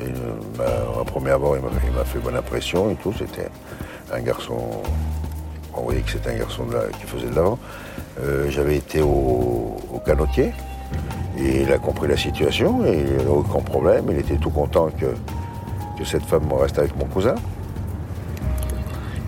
Et, 0.00 0.04
euh, 0.04 1.00
à 1.00 1.04
premier 1.04 1.30
abord, 1.30 1.56
il 1.56 1.62
m'a 1.92 2.04
fait 2.04 2.18
bonne 2.18 2.36
impression 2.36 2.90
et 2.90 2.94
tout. 2.96 3.12
C'était 3.16 3.48
un 4.12 4.20
garçon, 4.20 4.58
on 5.74 5.82
voyait 5.82 6.00
que 6.00 6.10
c'était 6.10 6.30
un 6.30 6.38
garçon 6.38 6.64
qui 6.98 7.06
faisait 7.06 7.28
de 7.28 7.34
l'avant. 7.34 7.58
Euh, 8.22 8.50
j'avais 8.50 8.76
été 8.76 9.02
au, 9.02 9.76
canotier 10.04 10.52
et 11.36 11.62
il 11.62 11.72
a 11.72 11.78
compris 11.78 12.06
la 12.06 12.16
situation 12.16 12.84
et 12.84 13.04
il 13.20 13.28
aucun 13.28 13.60
problème. 13.60 14.04
Il 14.10 14.18
était 14.18 14.36
tout 14.36 14.50
content 14.50 14.88
que, 14.90 15.06
que 15.98 16.04
cette 16.04 16.24
femme 16.24 16.52
reste 16.52 16.78
avec 16.78 16.96
mon 16.96 17.06
cousin. 17.06 17.34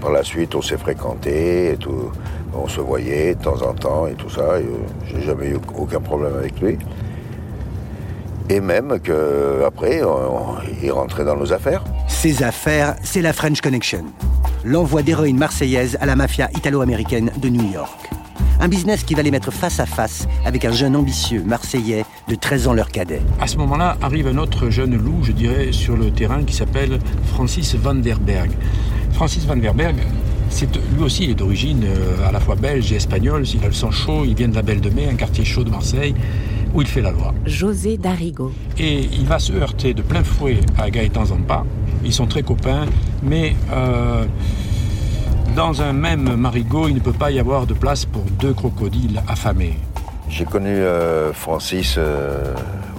Par 0.01 0.13
la 0.13 0.23
suite, 0.23 0.55
on 0.55 0.63
s'est 0.63 0.79
fréquenté 0.79 1.73
et 1.73 1.77
tout. 1.77 2.13
On 2.55 2.67
se 2.67 2.81
voyait 2.81 3.35
de 3.35 3.43
temps 3.43 3.63
en 3.63 3.75
temps 3.75 4.07
et 4.07 4.15
tout 4.15 4.31
ça. 4.31 4.41
Euh, 4.41 4.63
j'ai 5.07 5.23
jamais 5.23 5.49
eu 5.49 5.59
aucun 5.77 6.01
problème 6.01 6.35
avec 6.37 6.61
lui. 6.61 6.79
Et 8.51 8.61
même 8.61 8.99
qu'après, 9.01 10.01
il 10.83 10.91
rentrait 10.91 11.25
dans 11.25 11.37
nos 11.37 11.53
affaires. 11.53 11.85
Ces 12.09 12.43
affaires, 12.43 12.97
c'est 13.03 13.21
la 13.21 13.35
French 13.35 13.61
Connection. 13.61 14.05
L'envoi 14.65 15.03
d'héroïne 15.03 15.37
marseillaise 15.37 15.99
à 16.01 16.07
la 16.07 16.17
mafia 16.17 16.49
italo-américaine 16.57 17.31
de 17.37 17.49
New 17.51 17.71
York. 17.71 18.09
Un 18.61 18.69
business 18.69 19.05
qui 19.05 19.15
va 19.15 19.23
les 19.23 19.31
mettre 19.31 19.53
face 19.53 19.79
à 19.79 19.87
face 19.87 20.27
avec 20.45 20.65
un 20.65 20.73
jeune 20.73 20.97
ambitieux 20.97 21.43
marseillais 21.45 22.05
de 22.27 22.35
13 22.35 22.69
ans 22.69 22.73
leur 22.73 22.89
cadet. 22.89 23.21
À 23.41 23.47
ce 23.47 23.57
moment-là, 23.59 23.97
arrive 24.03 24.27
un 24.27 24.39
autre 24.39 24.71
jeune 24.71 24.97
loup, 24.97 25.23
je 25.23 25.33
dirais, 25.33 25.71
sur 25.71 25.97
le 25.97 26.11
terrain 26.11 26.43
qui 26.43 26.55
s'appelle 26.55 26.99
Francis 27.27 27.77
Van 27.77 27.95
der 27.95 28.19
Berg. 28.19 28.51
Francis 29.13 29.45
Van 29.45 29.57
der 29.57 29.75
Berg, 29.75 29.97
lui 30.97 31.03
aussi, 31.03 31.25
il 31.25 31.31
est 31.31 31.35
d'origine 31.35 31.85
euh, 31.85 32.29
à 32.29 32.33
la 32.33 32.41
fois 32.41 32.55
belge 32.55 32.93
et 32.93 32.97
espagnole. 32.97 33.45
Il 33.53 33.63
a 33.65 33.69
le 33.69 33.73
sang 33.73 33.91
chaud, 33.91 34.25
il 34.25 34.35
vient 34.35 34.49
de 34.49 34.55
la 34.55 34.63
Belle 34.63 34.81
de 34.81 34.91
Mai, 34.91 35.09
un 35.11 35.15
quartier 35.15 35.45
chaud 35.45 35.65
de 35.65 35.71
Marseille, 35.71 36.15
où 36.75 36.83
il 36.83 36.89
fait 36.89 37.01
la 37.01 37.11
loi. 37.11 37.35
José 37.47 37.97
Darigo. 37.97 38.53
Et 38.79 39.09
il 39.13 39.27
va 39.27 39.39
se 39.39 39.53
heurter 39.53 39.95
de 39.95 40.03
plein 40.03 40.25
fouet 40.25 40.61
à 40.79 40.91
Gaëtan 40.91 41.27
Zampa. 41.27 41.65
Ils 42.05 42.13
sont 42.13 42.27
très 42.27 42.43
copains, 42.43 42.87
mais 43.23 43.55
euh, 43.73 44.25
dans 45.57 45.83
un 45.83 45.93
même 45.93 46.37
marigot, 46.37 46.89
il 46.89 46.95
ne 46.95 47.01
peut 47.01 47.13
pas 47.13 47.31
y 47.31 47.39
avoir 47.39 47.67
de 47.67 47.75
place 47.75 48.05
pour 48.05 48.23
deux 48.23 48.55
crocodiles 48.55 49.23
affamés. 49.29 49.77
J'ai 50.29 50.45
connu 50.45 50.69
euh, 50.69 51.33
Francis 51.33 51.99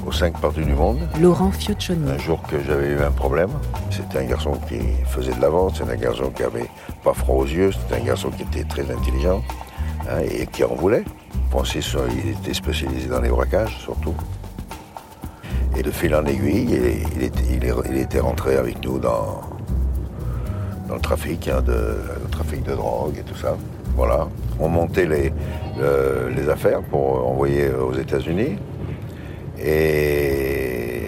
aux 0.09 0.11
cinq 0.11 0.41
parties 0.41 0.65
du 0.65 0.73
monde. 0.73 0.97
Laurent 1.21 1.51
Fioccioni. 1.51 2.09
Un 2.09 2.17
jour 2.17 2.41
que 2.49 2.55
j'avais 2.65 2.87
eu 2.87 2.99
un 2.99 3.11
problème, 3.11 3.51
c'était 3.91 4.17
un 4.17 4.23
garçon 4.23 4.53
qui 4.67 4.79
faisait 5.05 5.33
de 5.33 5.41
la 5.41 5.49
vente, 5.49 5.75
c'était 5.77 5.91
un 5.91 5.95
garçon 5.97 6.31
qui 6.35 6.41
avait 6.41 6.69
pas 7.03 7.13
froid 7.13 7.43
aux 7.43 7.45
yeux, 7.45 7.71
c'était 7.71 8.01
un 8.01 8.05
garçon 8.05 8.31
qui 8.31 8.41
était 8.41 8.63
très 8.63 8.89
intelligent 8.91 9.43
hein, 10.09 10.21
et 10.31 10.47
qui 10.47 10.63
en 10.63 10.73
voulait. 10.73 11.03
Il 11.53 12.29
était 12.29 12.53
spécialisé 12.53 13.07
dans 13.07 13.21
les 13.21 13.29
braquages 13.29 13.77
surtout. 13.77 14.15
Et 15.77 15.83
de 15.83 15.91
fil 15.91 16.15
en 16.15 16.25
aiguille, 16.25 16.79
il, 17.15 18.01
était, 18.01 18.19
rentré 18.19 18.55
avec 18.55 18.83
nous 18.83 18.97
dans, 18.97 19.41
dans 20.87 20.95
le 20.95 21.01
trafic, 21.01 21.47
hein, 21.47 21.61
de, 21.61 21.97
le 22.23 22.29
trafic 22.31 22.63
de 22.63 22.73
drogue 22.73 23.15
et 23.19 23.23
tout 23.23 23.35
ça. 23.37 23.55
Voilà. 23.95 24.27
On 24.59 24.69
montait 24.69 25.05
les, 25.05 25.31
les 26.35 26.49
affaires 26.49 26.81
pour 26.81 27.27
envoyer 27.27 27.69
aux 27.69 27.93
États-Unis. 27.93 28.57
Et 29.63 31.01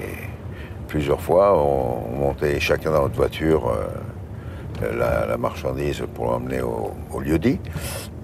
plusieurs 0.88 1.22
fois, 1.22 1.58
on 1.58 2.17
montait 2.17 2.60
chacun 2.60 2.91
dans 2.91 3.03
notre 3.03 3.15
voiture 3.15 3.70
euh, 3.70 5.27
la, 5.27 5.38
marchandise 5.38 6.03
pour 6.13 6.25
l'emmener 6.25 6.62
au, 6.62 7.20
lieu 7.20 7.39
dit. 7.39 7.60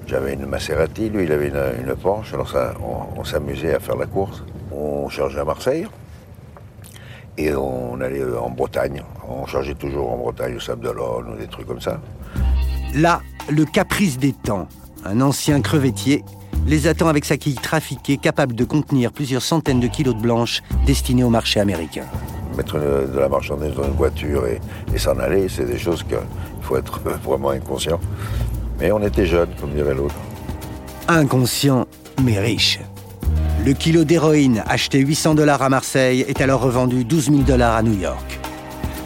J'avais 0.05 0.33
une 0.33 0.45
Maserati, 0.45 1.09
lui 1.09 1.23
il 1.23 1.31
avait 1.31 1.49
une, 1.49 1.95
Porsche, 1.95 2.33
alors 2.33 2.53
on, 3.15 3.23
s'amusait 3.23 3.75
à 3.75 3.79
faire 3.79 3.95
la 3.95 4.05
course. 4.05 4.43
On 4.71 5.09
chargeait 5.09 5.39
à 5.39 5.45
Marseille 5.45 5.87
et 7.37 7.53
on 7.55 7.99
allait 8.01 8.21
euh, 8.21 8.39
en 8.39 8.49
Bretagne. 8.49 9.03
On 9.27 9.45
chargeait 9.45 9.75
toujours 9.75 10.11
en 10.11 10.17
Bretagne 10.17 10.55
au 10.55 10.59
Sable 10.59 10.83
d'Olonne 10.83 11.33
ou 11.33 11.37
des 11.37 11.47
trucs 11.47 11.67
comme 11.67 11.81
ça. 11.81 11.99
Là, 12.95 13.21
le 13.49 13.65
caprice 13.65 14.17
des 14.17 14.33
temps. 14.33 14.67
Un 15.05 15.21
ancien 15.21 15.61
crevettier 15.61 16.23
les 16.67 16.87
attend 16.87 17.07
avec 17.07 17.23
sa 17.25 17.37
quille 17.37 17.55
trafiquée 17.55 18.17
capable 18.17 18.53
de 18.53 18.65
contenir 18.65 19.11
plusieurs 19.11 19.41
centaines 19.41 19.79
de 19.79 19.87
kilos 19.87 20.15
de 20.15 20.21
blanches 20.21 20.61
destinées 20.85 21.23
au 21.23 21.29
marché 21.29 21.59
américain. 21.59 22.03
Mettre 22.57 22.77
de 22.77 23.17
la 23.17 23.29
marchandise 23.29 23.73
dans 23.73 23.85
une 23.85 23.95
voiture 23.95 24.43
et, 24.47 24.59
s'en 24.97 25.17
aller, 25.19 25.47
c'est 25.47 25.65
des 25.65 25.77
choses 25.77 26.03
qu'il 26.03 26.17
faut 26.61 26.77
être 26.77 26.99
vraiment 27.23 27.51
inconscient. 27.51 27.99
Mais 28.79 28.91
on 28.91 29.01
était 29.01 29.25
jeunes, 29.25 29.49
comme 29.61 29.73
dirait 29.73 29.95
l'autre. 29.95 30.15
Inconscient, 31.07 31.87
mais 32.23 32.39
riche. 32.39 32.79
Le 33.65 33.73
kilo 33.73 34.03
d'héroïne 34.03 34.63
acheté 34.67 34.99
800 34.99 35.35
dollars 35.35 35.61
à 35.61 35.69
Marseille 35.69 36.25
est 36.27 36.41
alors 36.41 36.61
revendu 36.61 37.05
12 37.05 37.25
000 37.25 37.37
dollars 37.43 37.75
à 37.75 37.83
New 37.83 37.99
York. 37.99 38.39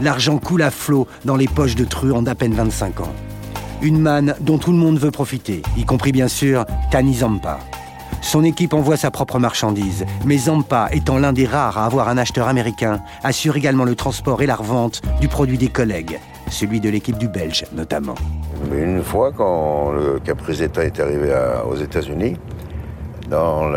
L'argent 0.02 0.40
coule 0.40 0.64
à 0.64 0.72
flot 0.72 1.08
dans 1.26 1.36
les 1.36 1.48
poches 1.48 1.76
de 1.76 1.86
truands 1.86 2.22
d'à 2.22 2.36
peine 2.36 2.54
25 2.54 3.02
ans. 3.02 3.14
Une 3.84 4.00
manne 4.00 4.36
dont 4.42 4.60
tout 4.60 4.72
le 4.72 4.78
monde 4.78 5.00
veut 5.00 5.10
profiter, 5.10 5.64
y 5.76 5.86
compris 5.86 6.12
bien 6.12 6.28
sûr 6.28 6.66
Tani 6.92 7.16
Zampa. 7.16 7.60
Son 8.22 8.44
équipe 8.44 8.76
envoie 8.76 8.96
sa 8.96 9.10
propre 9.10 9.40
marchandise, 9.40 10.06
mais 10.24 10.38
Zampa, 10.38 10.90
étant 10.92 11.18
l'un 11.18 11.34
des 11.34 11.48
rares 11.48 11.80
à 11.80 11.86
avoir 11.86 12.08
un 12.08 12.20
acheteur 12.20 12.48
américain, 12.48 13.02
assure 13.24 13.58
également 13.58 13.84
le 13.84 13.96
transport 13.96 14.44
et 14.44 14.46
la 14.46 14.56
revente 14.56 15.02
du 15.20 15.28
produit 15.28 15.58
des 15.58 15.70
collègues, 15.70 16.20
celui 16.52 16.80
de 16.80 16.90
l'équipe 16.90 17.18
du 17.18 17.28
Belge 17.28 17.66
notamment. 17.74 18.14
Une 18.72 19.02
fois, 19.02 19.32
quand 19.32 19.92
le 19.92 20.20
Caprizetta 20.20 20.84
est 20.84 21.00
arrivé 21.00 21.34
aux 21.68 21.76
États-Unis, 21.76 22.36
dans 23.32 23.72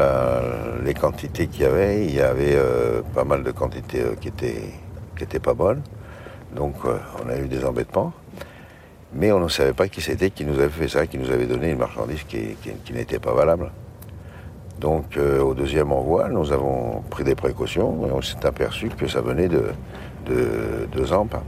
les 0.85 0.93
quantités 0.93 1.47
qu'il 1.47 1.63
y 1.63 1.67
avait, 1.67 2.05
il 2.05 2.15
y 2.15 2.21
avait 2.21 2.57
euh, 2.57 3.01
pas 3.15 3.25
mal 3.25 3.43
de 3.43 3.53
quantités 3.53 4.03
euh, 4.03 4.15
qui 4.21 4.29
étaient, 4.29 4.75
qui 5.17 5.25
étaient 5.25 5.39
pas 5.39 5.55
bonnes. 5.55 5.83
Donc 6.55 6.75
euh, 6.85 6.99
on 7.25 7.31
a 7.31 7.39
eu 7.39 7.49
des 7.49 7.65
embêtements. 7.65 8.13
Mais 9.17 9.31
on 9.31 9.39
ne 9.39 9.49
savait 9.49 9.73
pas 9.73 9.89
qui 9.89 10.01
c'était 10.01 10.31
qui 10.31 10.45
nous 10.45 10.59
avait 10.59 10.69
fait 10.69 10.89
ça, 10.89 11.07
qui 11.07 11.19
nous 11.19 11.31
avait 11.31 11.47
donné 11.47 11.71
une 11.71 11.79
marchandise 11.79 12.25
qui, 12.25 12.57
n'était 12.93 13.21
pas 13.21 13.33
valable. 13.33 13.71
Donc 14.81 15.17
euh, 15.17 15.41
au 15.41 15.55
deuxième 15.55 15.93
envoi, 15.93 16.29
nous 16.29 16.51
avons 16.51 17.03
pris 17.11 17.23
des 17.23 17.37
précautions 17.37 18.07
et 18.09 18.11
on 18.11 18.21
s'est 18.21 18.45
aperçu 18.45 18.89
que 18.89 19.07
ça 19.07 19.21
venait 19.21 19.49
de, 19.49 19.67
de, 20.27 21.05
Zampa. 21.05 21.43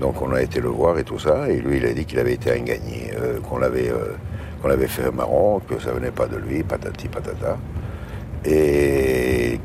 Donc 0.00 0.22
on 0.22 0.32
a 0.32 0.40
été 0.40 0.60
le 0.60 0.68
voir 0.68 0.96
et 0.98 1.04
tout 1.04 1.18
ça, 1.18 1.50
et 1.50 1.56
lui 1.60 1.78
il 1.78 1.86
a 1.86 1.92
dit 1.92 2.04
qu'il 2.04 2.20
avait 2.20 2.34
été 2.34 2.52
engagné, 2.52 3.10
euh, 3.18 3.40
qu'on 3.40 3.58
l'avait 3.58 3.90
euh, 3.90 4.14
qu'on 4.62 4.70
avait 4.70 4.86
fait 4.86 5.10
marron, 5.10 5.60
que 5.60 5.80
ça 5.80 5.90
venait 5.90 6.12
pas 6.12 6.26
de 6.26 6.36
lui, 6.36 6.62
patati 6.62 7.08
patata, 7.08 7.58
et 8.44 9.60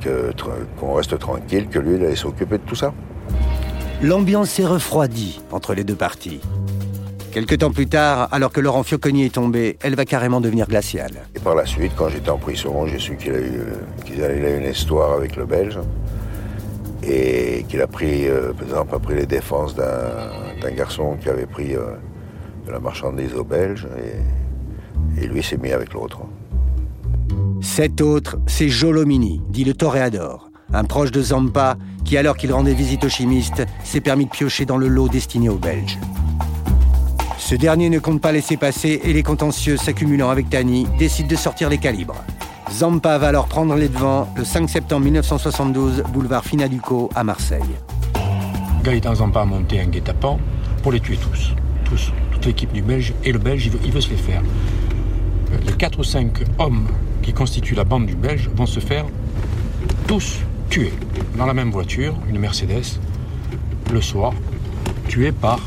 qu'on 0.79 0.93
reste 0.93 1.19
tranquille, 1.19 1.67
que 1.67 1.77
lui 1.77 1.97
il 1.97 2.03
allait 2.05 2.15
s'occuper 2.15 2.57
de 2.57 2.63
tout 2.63 2.75
ça. 2.75 2.93
L'ambiance 4.01 4.49
s'est 4.49 4.65
refroidie 4.65 5.39
entre 5.51 5.75
les 5.75 5.83
deux 5.83 5.95
parties. 5.95 6.41
Quelque 7.31 7.55
temps 7.55 7.71
plus 7.71 7.87
tard, 7.87 8.29
alors 8.31 8.51
que 8.51 8.59
Laurent 8.59 8.83
Fioconi 8.83 9.25
est 9.25 9.33
tombé, 9.33 9.77
elle 9.81 9.95
va 9.95 10.05
carrément 10.05 10.41
devenir 10.41 10.67
glaciale. 10.67 11.11
Et 11.35 11.39
par 11.39 11.55
la 11.55 11.65
suite, 11.65 11.91
quand 11.95 12.09
j'étais 12.09 12.29
en 12.29 12.37
prison, 12.37 12.87
j'ai 12.87 12.99
su 12.99 13.15
qu'il 13.17 13.33
a, 13.33 13.39
eu, 13.39 14.57
une 14.57 14.69
histoire 14.69 15.13
avec 15.13 15.35
le 15.35 15.45
Belge 15.45 15.79
et 17.03 17.65
qu'il 17.69 17.81
a 17.81 17.87
pris, 17.87 18.27
euh, 18.27 18.53
par 18.53 18.63
exemple, 18.63 18.95
a 18.95 18.99
pris 18.99 19.15
les 19.15 19.25
défenses 19.25 19.75
d'un 19.75 20.71
garçon 20.71 21.17
qui 21.21 21.29
avait 21.29 21.45
pris 21.45 21.75
euh, 21.75 21.95
de 22.65 22.71
la 22.71 22.79
marchandise 22.79 23.33
au 23.35 23.43
Belge 23.43 23.87
et, 25.17 25.23
et 25.23 25.27
lui 25.27 25.43
s'est 25.43 25.57
mis 25.57 25.71
avec 25.71 25.93
l'autre. 25.93 26.21
Cet 27.61 28.01
autre, 28.01 28.37
c'est 28.47 28.69
Jolomini, 28.69 29.41
dit 29.49 29.63
le 29.63 29.73
toréador, 29.73 30.49
un 30.73 30.83
proche 30.83 31.11
de 31.11 31.21
Zampa 31.21 31.77
qui, 32.03 32.17
alors 32.17 32.37
qu'il 32.37 32.53
rendait 32.53 32.73
visite 32.73 33.03
aux 33.03 33.09
chimistes, 33.09 33.65
s'est 33.83 34.01
permis 34.01 34.25
de 34.25 34.31
piocher 34.31 34.65
dans 34.65 34.77
le 34.77 34.87
lot 34.87 35.09
destiné 35.09 35.49
aux 35.49 35.57
Belges. 35.57 35.97
Ce 37.47 37.55
dernier 37.55 37.89
ne 37.89 37.99
compte 37.99 38.19
pas 38.19 38.33
laisser 38.33 38.57
passer 38.57 38.99
et 39.05 39.13
les 39.13 39.23
contentieux 39.23 39.77
s'accumulant 39.77 40.29
avec 40.29 40.49
Tani 40.49 40.85
décide 40.99 41.29
de 41.29 41.37
sortir 41.37 41.69
les 41.69 41.77
calibres. 41.77 42.21
Zampa 42.69 43.17
va 43.17 43.29
alors 43.29 43.47
prendre 43.47 43.73
les 43.75 43.87
devants 43.87 44.27
le 44.35 44.43
5 44.43 44.69
septembre 44.69 45.05
1972, 45.05 46.03
boulevard 46.11 46.43
Finaduco 46.43 47.09
à 47.15 47.23
Marseille. 47.23 47.61
Gaëtan 48.83 49.15
Zampa 49.15 49.43
a 49.43 49.45
monté 49.45 49.79
un 49.79 49.85
guet-apens 49.85 50.39
pour 50.83 50.91
les 50.91 50.99
tuer 50.99 51.15
tous. 51.15 51.53
Tous. 51.85 52.11
Toute 52.33 52.45
l'équipe 52.47 52.73
du 52.73 52.81
Belge 52.81 53.13
et 53.23 53.31
le 53.31 53.39
Belge, 53.39 53.71
il 53.85 53.93
veut, 53.93 54.01
se 54.01 54.09
les 54.09 54.17
faire. 54.17 54.41
Les 55.65 55.71
4 55.71 55.99
ou 55.99 56.03
5 56.03 56.43
hommes 56.59 56.89
qui 57.21 57.31
constituent 57.31 57.75
la 57.75 57.85
bande 57.85 58.07
du 58.07 58.15
Belge 58.17 58.49
vont 58.57 58.65
se 58.65 58.81
faire 58.81 59.05
tous 60.05 60.39
tuer 60.69 60.91
dans 61.37 61.45
la 61.45 61.53
même 61.53 61.71
voiture, 61.71 62.13
une 62.27 62.39
Mercedes, 62.39 62.99
le 63.93 64.01
soir, 64.01 64.33
tués 65.07 65.31
par 65.31 65.61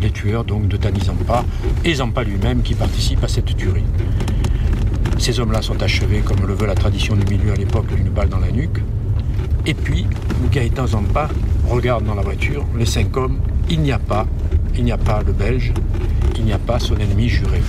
les 0.00 0.10
tueurs 0.10 0.44
donc 0.44 0.68
de 0.68 0.76
Tani 0.76 1.00
Zampa 1.00 1.44
et 1.84 1.94
Zampa 1.94 2.24
lui-même 2.24 2.62
qui 2.62 2.74
participe 2.74 3.22
à 3.24 3.28
cette 3.28 3.56
tuerie. 3.56 3.84
Ces 5.18 5.40
hommes-là 5.40 5.62
sont 5.62 5.82
achevés, 5.82 6.20
comme 6.20 6.46
le 6.46 6.54
veut 6.54 6.66
la 6.66 6.74
tradition 6.74 7.14
du 7.14 7.24
milieu 7.24 7.52
à 7.52 7.56
l'époque, 7.56 7.86
d'une 7.94 8.08
balle 8.08 8.28
dans 8.28 8.40
la 8.40 8.50
nuque. 8.50 8.80
Et 9.66 9.74
puis, 9.74 10.06
Gaëtan 10.52 10.88
Zampa 10.88 11.28
regarde 11.68 12.04
dans 12.04 12.14
la 12.14 12.22
voiture 12.22 12.64
les 12.76 12.84
cinq 12.86 13.16
hommes. 13.16 13.38
Il 13.70 13.80
n'y 13.80 13.92
a 13.92 13.98
pas, 13.98 14.26
il 14.76 14.84
n'y 14.84 14.92
a 14.92 14.98
pas 14.98 15.22
le 15.22 15.32
Belge, 15.32 15.72
il 16.36 16.44
n'y 16.44 16.52
a 16.52 16.58
pas 16.58 16.78
son 16.78 16.96
ennemi 16.96 17.28
juré. 17.28 17.62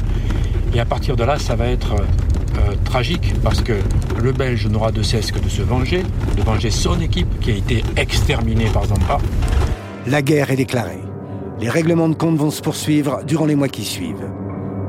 Et 0.73 0.79
à 0.79 0.85
partir 0.85 1.15
de 1.15 1.23
là, 1.23 1.39
ça 1.39 1.55
va 1.55 1.67
être 1.67 1.93
euh, 1.95 2.75
tragique 2.83 3.33
parce 3.41 3.61
que 3.61 3.73
le 4.21 4.31
Belge 4.31 4.67
n'aura 4.67 4.91
de 4.91 5.01
cesse 5.01 5.31
que 5.31 5.39
de 5.39 5.47
se 5.47 5.61
venger, 5.61 6.03
de 6.35 6.41
venger 6.41 6.71
son 6.71 6.99
équipe 6.99 7.39
qui 7.39 7.51
a 7.51 7.55
été 7.55 7.83
exterminée 7.95 8.69
par 8.73 8.85
Zampa. 8.85 9.19
La 10.07 10.21
guerre 10.21 10.51
est 10.51 10.57
déclarée. 10.57 11.01
Les 11.59 11.69
règlements 11.69 12.09
de 12.09 12.15
compte 12.15 12.37
vont 12.37 12.51
se 12.51 12.61
poursuivre 12.61 13.23
durant 13.25 13.45
les 13.45 13.55
mois 13.55 13.69
qui 13.69 13.85
suivent. 13.85 14.29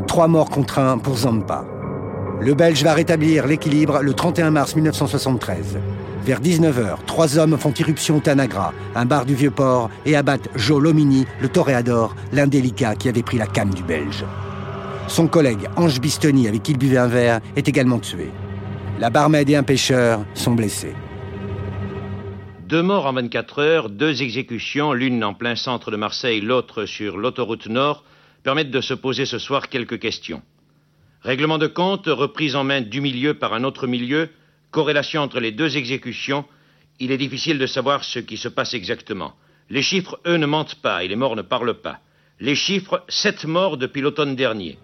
Trois 0.09 0.27
morts 0.27 0.51
contre 0.51 0.81
un 0.81 0.99
pour 0.99 1.19
Zampa. 1.19 1.65
Le 2.41 2.55
Belge 2.55 2.83
va 2.83 2.93
rétablir 2.93 3.47
l'équilibre 3.47 4.01
le 4.03 4.13
31 4.13 4.51
mars 4.51 4.75
1973. 4.75 5.79
Vers 6.25 6.41
19h, 6.41 6.97
trois 7.07 7.39
hommes 7.39 7.57
font 7.57 7.73
irruption 7.73 8.17
au 8.17 8.21
Tanagra, 8.21 8.73
un 8.97 9.05
bar 9.05 9.27
du 9.27 9.37
Vieux-Port, 9.37 9.91
et 10.05 10.17
abattent 10.17 10.49
Joe 10.57 10.83
Lomini, 10.83 11.25
le 11.41 11.49
toréador, 11.49 12.17
l'indélicat 12.33 12.97
qui 12.97 13.09
avait 13.09 13.23
pris 13.23 13.39
la 13.39 13.47
came 13.47 13.73
du 13.73 13.85
Belge. 13.85 14.25
Son 15.07 15.29
collègue, 15.29 15.69
Ange 15.77 16.01
Bistoni, 16.01 16.49
avec 16.49 16.65
qui 16.65 16.73
il 16.73 16.79
buvait 16.79 16.99
un 16.99 17.07
verre, 17.07 17.41
est 17.55 17.69
également 17.69 18.01
tué. 18.01 18.29
La 18.99 19.09
barmaid 19.09 19.49
et 19.49 19.55
un 19.55 19.63
pêcheur 19.63 20.25
sont 20.35 20.55
blessés. 20.55 20.95
Deux 22.67 22.83
morts 22.83 23.07
en 23.07 23.13
24 23.13 23.61
heures, 23.61 23.91
deux 23.91 24.23
exécutions, 24.23 24.93
l'une 24.93 25.23
en 25.23 25.35
plein 25.35 25.55
centre 25.55 25.93
de 25.93 25.97
Marseille, 25.97 26.41
l'autre 26.41 26.85
sur 26.85 27.17
l'autoroute 27.17 27.69
nord, 27.69 28.03
permettent 28.43 28.73
de 28.73 28.81
se 28.81 28.93
poser 28.93 29.25
ce 29.25 29.39
soir 29.39 29.69
quelques 29.69 30.01
questions. 30.01 30.43
Règlement 31.23 31.59
de 31.59 31.69
compte, 31.69 32.09
reprise 32.09 32.57
en 32.57 32.65
main 32.65 32.81
du 32.81 33.01
milieu 33.01 33.35
par 33.35 33.55
un 33.55 33.63
autre 33.63 33.87
milieu, 33.87 34.31
corrélation 34.73 35.23
entre 35.23 35.39
les 35.39 35.53
deux 35.53 35.77
exécutions, 35.77 36.45
il 36.99 37.13
est 37.13 37.19
difficile 37.19 37.61
de 37.61 37.67
savoir 37.67 38.03
ce 38.03 38.19
qui 38.19 38.37
se 38.37 38.49
passe 38.49 38.75
exactement. 38.75 39.35
Les 39.71 39.83
chiffres, 39.83 40.19
eux, 40.27 40.37
ne 40.37 40.47
mentent 40.47 40.83
pas 40.83 41.05
et 41.05 41.09
les 41.09 41.15
morts 41.15 41.37
ne 41.37 41.43
parlent 41.43 41.81
pas. 41.81 42.01
Les 42.41 42.57
chiffres, 42.57 43.05
sept 43.09 43.45
morts 43.45 43.77
depuis 43.77 44.01
l'automne 44.01 44.35
dernier. 44.35 44.77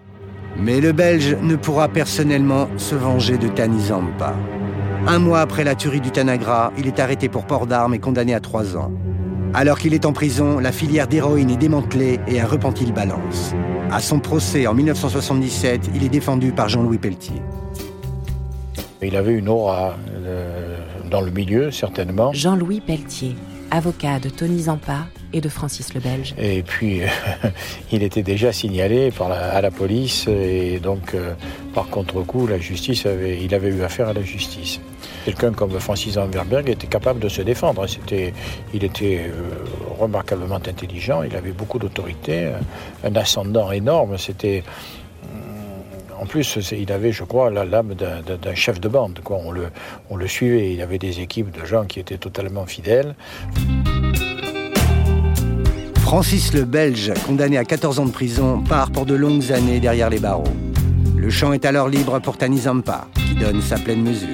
Mais 0.57 0.81
le 0.81 0.93
Belge 0.93 1.35
ne 1.43 1.57
pourra 1.57 1.89
personnellement 1.89 2.69
se 2.79 2.95
venger 2.95 3.39
de 3.39 3.49
Tanizampa. 3.49 4.37
Un 5.07 5.19
mois 5.19 5.41
après 5.41 5.65
la 5.65 5.75
tuerie 5.75 6.01
du 6.01 6.13
Tanagra, 6.13 6.73
il 6.79 6.87
est 6.87 7.01
arrêté 7.01 7.29
pour 7.29 7.45
port 7.45 7.67
d'armes 7.67 7.93
et 7.93 7.99
condamné 7.99 8.35
à 8.35 8.41
trois 8.41 8.77
ans. 8.77 8.93
Alors 9.53 9.81
qu'il 9.81 9.95
est 9.95 10.07
en 10.07 10.13
prison, 10.13 10.61
la 10.61 10.71
filière 10.71 11.09
d'héroïne 11.09 11.51
est 11.51 11.57
démantelée 11.57 12.21
et 12.29 12.41
un 12.41 12.47
repentil 12.47 12.93
balance. 12.93 13.53
À 13.91 14.01
son 14.01 14.21
procès 14.21 14.69
en 14.69 14.75
1977, 14.75 15.91
il 15.97 16.05
est 16.05 16.09
défendu 16.09 16.53
par 16.53 16.69
Jean-Louis 16.69 16.99
Pelletier. 16.99 17.43
Il 19.03 19.17
avait 19.17 19.33
une 19.33 19.49
aura 19.49 19.97
euh, 20.25 20.79
dans 21.11 21.21
le 21.21 21.33
milieu, 21.33 21.73
certainement. 21.73 22.33
Jean-Louis 22.33 22.81
Pelletier, 22.81 23.35
avocat 23.73 24.21
de 24.21 24.29
Tony 24.29 24.65
Zampa 24.65 25.07
et 25.33 25.41
de 25.41 25.49
Francis 25.49 25.95
le 25.95 26.01
Belge. 26.01 26.35
Et 26.37 26.63
puis, 26.63 27.01
il 27.93 28.03
était 28.03 28.23
déjà 28.23 28.53
signalé 28.53 29.11
à 29.19 29.61
la 29.63 29.71
police 29.71 30.29
et 30.29 30.79
donc, 30.79 31.15
euh, 31.15 31.33
par 31.75 31.89
contre-coup, 31.89 32.47
la 32.47 32.59
justice 32.59 33.07
avait, 33.07 33.43
il 33.43 33.55
avait 33.55 33.71
eu 33.71 33.83
affaire 33.83 34.09
à 34.09 34.13
la 34.13 34.23
justice. 34.23 34.79
Quelqu'un 35.25 35.53
comme 35.53 35.81
Francis 35.81 36.19
Amberberg 36.19 36.69
était 36.69 36.87
capable 36.87 37.19
de 37.19 37.31
se 37.31 37.41
défendre. 37.41 37.87
Il 38.75 38.85
était 38.85 39.31
euh, 39.31 39.65
remarquablement 39.99 40.57
intelligent, 40.57 41.23
il 41.23 41.35
avait 41.35 41.53
beaucoup 41.53 41.79
d'autorité, 41.79 42.51
un 43.03 43.17
ascendant 43.17 43.73
énorme. 43.73 44.19
En 46.23 46.27
plus, 46.27 46.57
il 46.71 46.93
avait, 46.93 47.11
je 47.11 47.25
crois, 47.25 47.51
la 47.51 47.65
lame 47.65 47.95
d'un 47.95 48.55
chef 48.55 48.81
de 48.81 48.89
bande. 48.89 49.19
Quoi. 49.25 49.39
On, 49.45 49.51
le, 49.51 49.65
on 50.09 50.17
le 50.17 50.29
suivait. 50.29 50.73
Il 50.73 50.81
avait 50.81 50.99
des 50.99 51.19
équipes 51.19 51.51
de 51.51 51.67
gens 51.67 51.85
qui 51.85 51.99
étaient 51.99 52.17
totalement 52.17 52.65
fidèles. 52.65 53.17
Francis 55.99 56.55
le 56.55 56.65
Belge, 56.65 57.13
condamné 57.27 57.59
à 57.59 57.65
14 57.65 57.99
ans 57.99 58.07
de 58.07 58.13
prison, 58.13 58.63
part 58.63 58.93
pour 58.93 59.05
de 59.05 59.17
longues 59.17 59.51
années 59.51 59.81
derrière 59.81 60.11
les 60.11 60.21
barreaux. 60.21 60.45
Le 61.17 61.29
champ 61.29 61.53
est 61.53 61.65
alors 61.65 61.89
libre 61.89 62.21
pour 62.21 62.37
Tani 62.37 62.59
Zampa, 62.59 63.09
qui 63.17 63.35
donne 63.35 63.61
sa 63.61 63.77
pleine 63.77 64.03
mesure. 64.03 64.29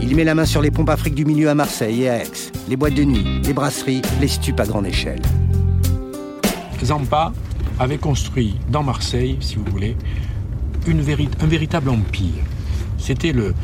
Il 0.00 0.14
met 0.14 0.22
la 0.22 0.36
main 0.36 0.46
sur 0.46 0.62
les 0.62 0.70
pompes 0.70 0.90
Afrique 0.90 1.16
du 1.16 1.24
milieu 1.24 1.48
à 1.48 1.56
Marseille 1.56 2.04
et 2.04 2.08
à 2.08 2.18
Aix, 2.18 2.52
les 2.68 2.76
boîtes 2.76 2.94
de 2.94 3.02
nuit, 3.02 3.40
les 3.42 3.52
brasseries, 3.52 4.02
les 4.20 4.28
stupes 4.28 4.60
à 4.60 4.64
grande 4.64 4.86
échelle. 4.86 5.22
Zampa 6.84 7.32
avait 7.80 7.98
construit 7.98 8.54
dans 8.68 8.84
Marseille, 8.84 9.38
si 9.40 9.56
vous 9.56 9.64
voulez, 9.64 9.96
un 10.88 11.46
véritable 11.46 11.90
empire. 11.90 12.44
C'était 12.98 13.32
le, 13.32 13.54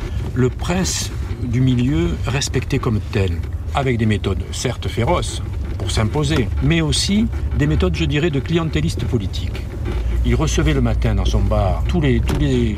prince 0.49 1.11
du 1.43 1.61
milieu 1.61 2.15
respecté 2.25 2.79
comme 2.79 2.99
tel, 3.11 3.31
avec 3.75 3.97
des 3.97 4.05
méthodes 4.05 4.43
certes 4.51 4.87
féroces, 4.87 5.41
pour 5.77 5.91
s'imposer, 5.91 6.47
mais 6.63 6.81
aussi 6.81 7.27
des 7.57 7.67
méthodes, 7.67 7.95
je 7.95 8.05
dirais, 8.05 8.29
de 8.29 8.39
clientéliste 8.39 9.05
politique. 9.05 9.61
Il 10.25 10.35
recevait 10.35 10.73
le 10.73 10.81
matin 10.81 11.15
dans 11.15 11.25
son 11.25 11.41
bar 11.41 11.83
tous 11.87 12.01
les, 12.01 12.19
tous 12.19 12.37
les 12.39 12.75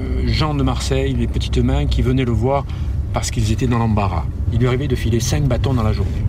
euh, 0.00 0.28
gens 0.28 0.54
de 0.54 0.62
Marseille, 0.62 1.14
les 1.14 1.26
petites 1.26 1.58
mains 1.58 1.86
qui 1.86 2.02
venaient 2.02 2.24
le 2.24 2.32
voir 2.32 2.64
parce 3.12 3.30
qu'ils 3.30 3.50
étaient 3.50 3.66
dans 3.66 3.78
l'embarras. 3.78 4.24
Il 4.52 4.58
lui 4.60 4.66
arrivait 4.68 4.88
de 4.88 4.94
filer 4.94 5.20
5 5.20 5.44
bâtons 5.44 5.74
dans 5.74 5.82
la 5.82 5.92
journée. 5.92 6.22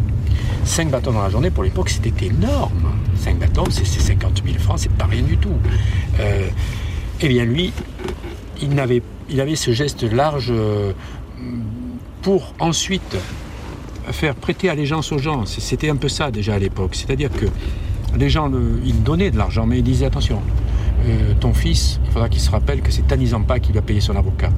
5 0.63 0.89
bâtons 0.89 1.11
dans 1.11 1.21
la 1.21 1.29
journée, 1.29 1.51
pour 1.51 1.63
l'époque, 1.63 1.89
c'était 1.89 2.25
énorme. 2.25 2.93
5 3.19 3.37
bâtons, 3.37 3.65
c'est 3.69 3.85
50 3.85 4.41
000 4.45 4.57
francs, 4.59 4.79
c'est 4.79 4.91
pas 4.91 5.05
rien 5.05 5.21
du 5.21 5.37
tout. 5.37 5.53
Euh, 6.19 6.47
eh 7.21 7.27
bien, 7.27 7.45
lui, 7.45 7.71
il 8.61 8.79
avait, 8.79 9.01
il 9.29 9.41
avait 9.41 9.55
ce 9.55 9.71
geste 9.71 10.03
large 10.03 10.49
euh, 10.49 10.91
pour 12.21 12.53
ensuite 12.59 13.17
faire 14.11 14.35
prêter 14.35 14.69
allégeance 14.69 15.11
aux 15.11 15.17
gens. 15.17 15.45
C'était 15.45 15.89
un 15.89 15.95
peu 15.95 16.09
ça 16.09 16.31
déjà 16.31 16.55
à 16.55 16.59
l'époque. 16.59 16.95
C'est-à-dire 16.95 17.29
que 17.31 17.45
les 18.17 18.29
gens, 18.29 18.47
le, 18.47 18.79
ils 18.85 19.01
donnaient 19.03 19.31
de 19.31 19.37
l'argent, 19.37 19.65
mais 19.65 19.79
ils 19.79 19.83
disaient 19.83 20.05
attention, 20.05 20.41
euh, 21.07 21.33
ton 21.39 21.53
fils, 21.53 21.99
il 22.05 22.11
faudra 22.11 22.29
qu'il 22.29 22.41
se 22.41 22.49
rappelle 22.49 22.81
que 22.81 22.91
c'est 22.91 23.07
Tanizampa 23.07 23.59
qui 23.59 23.71
lui 23.71 23.79
a 23.79 23.81
payé 23.81 24.01
son 24.01 24.15
avocat, 24.15 24.51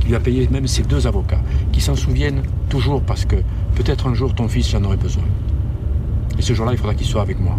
qui 0.00 0.08
lui 0.08 0.14
a 0.14 0.20
payé 0.20 0.48
même 0.50 0.66
ses 0.66 0.82
deux 0.82 1.06
avocats, 1.06 1.40
qui 1.72 1.80
s'en 1.80 1.94
souviennent 1.94 2.42
toujours 2.68 3.02
parce 3.02 3.24
que 3.24 3.36
peut-être 3.74 4.06
un 4.06 4.14
jour 4.14 4.34
ton 4.34 4.48
fils 4.48 4.74
en 4.74 4.84
aurait 4.84 4.96
besoin. 4.96 5.24
Et 6.38 6.42
ce 6.42 6.52
jour-là, 6.52 6.72
il 6.72 6.78
faudra 6.78 6.94
qu'il 6.94 7.06
soit 7.06 7.22
avec 7.22 7.40
moi. 7.40 7.58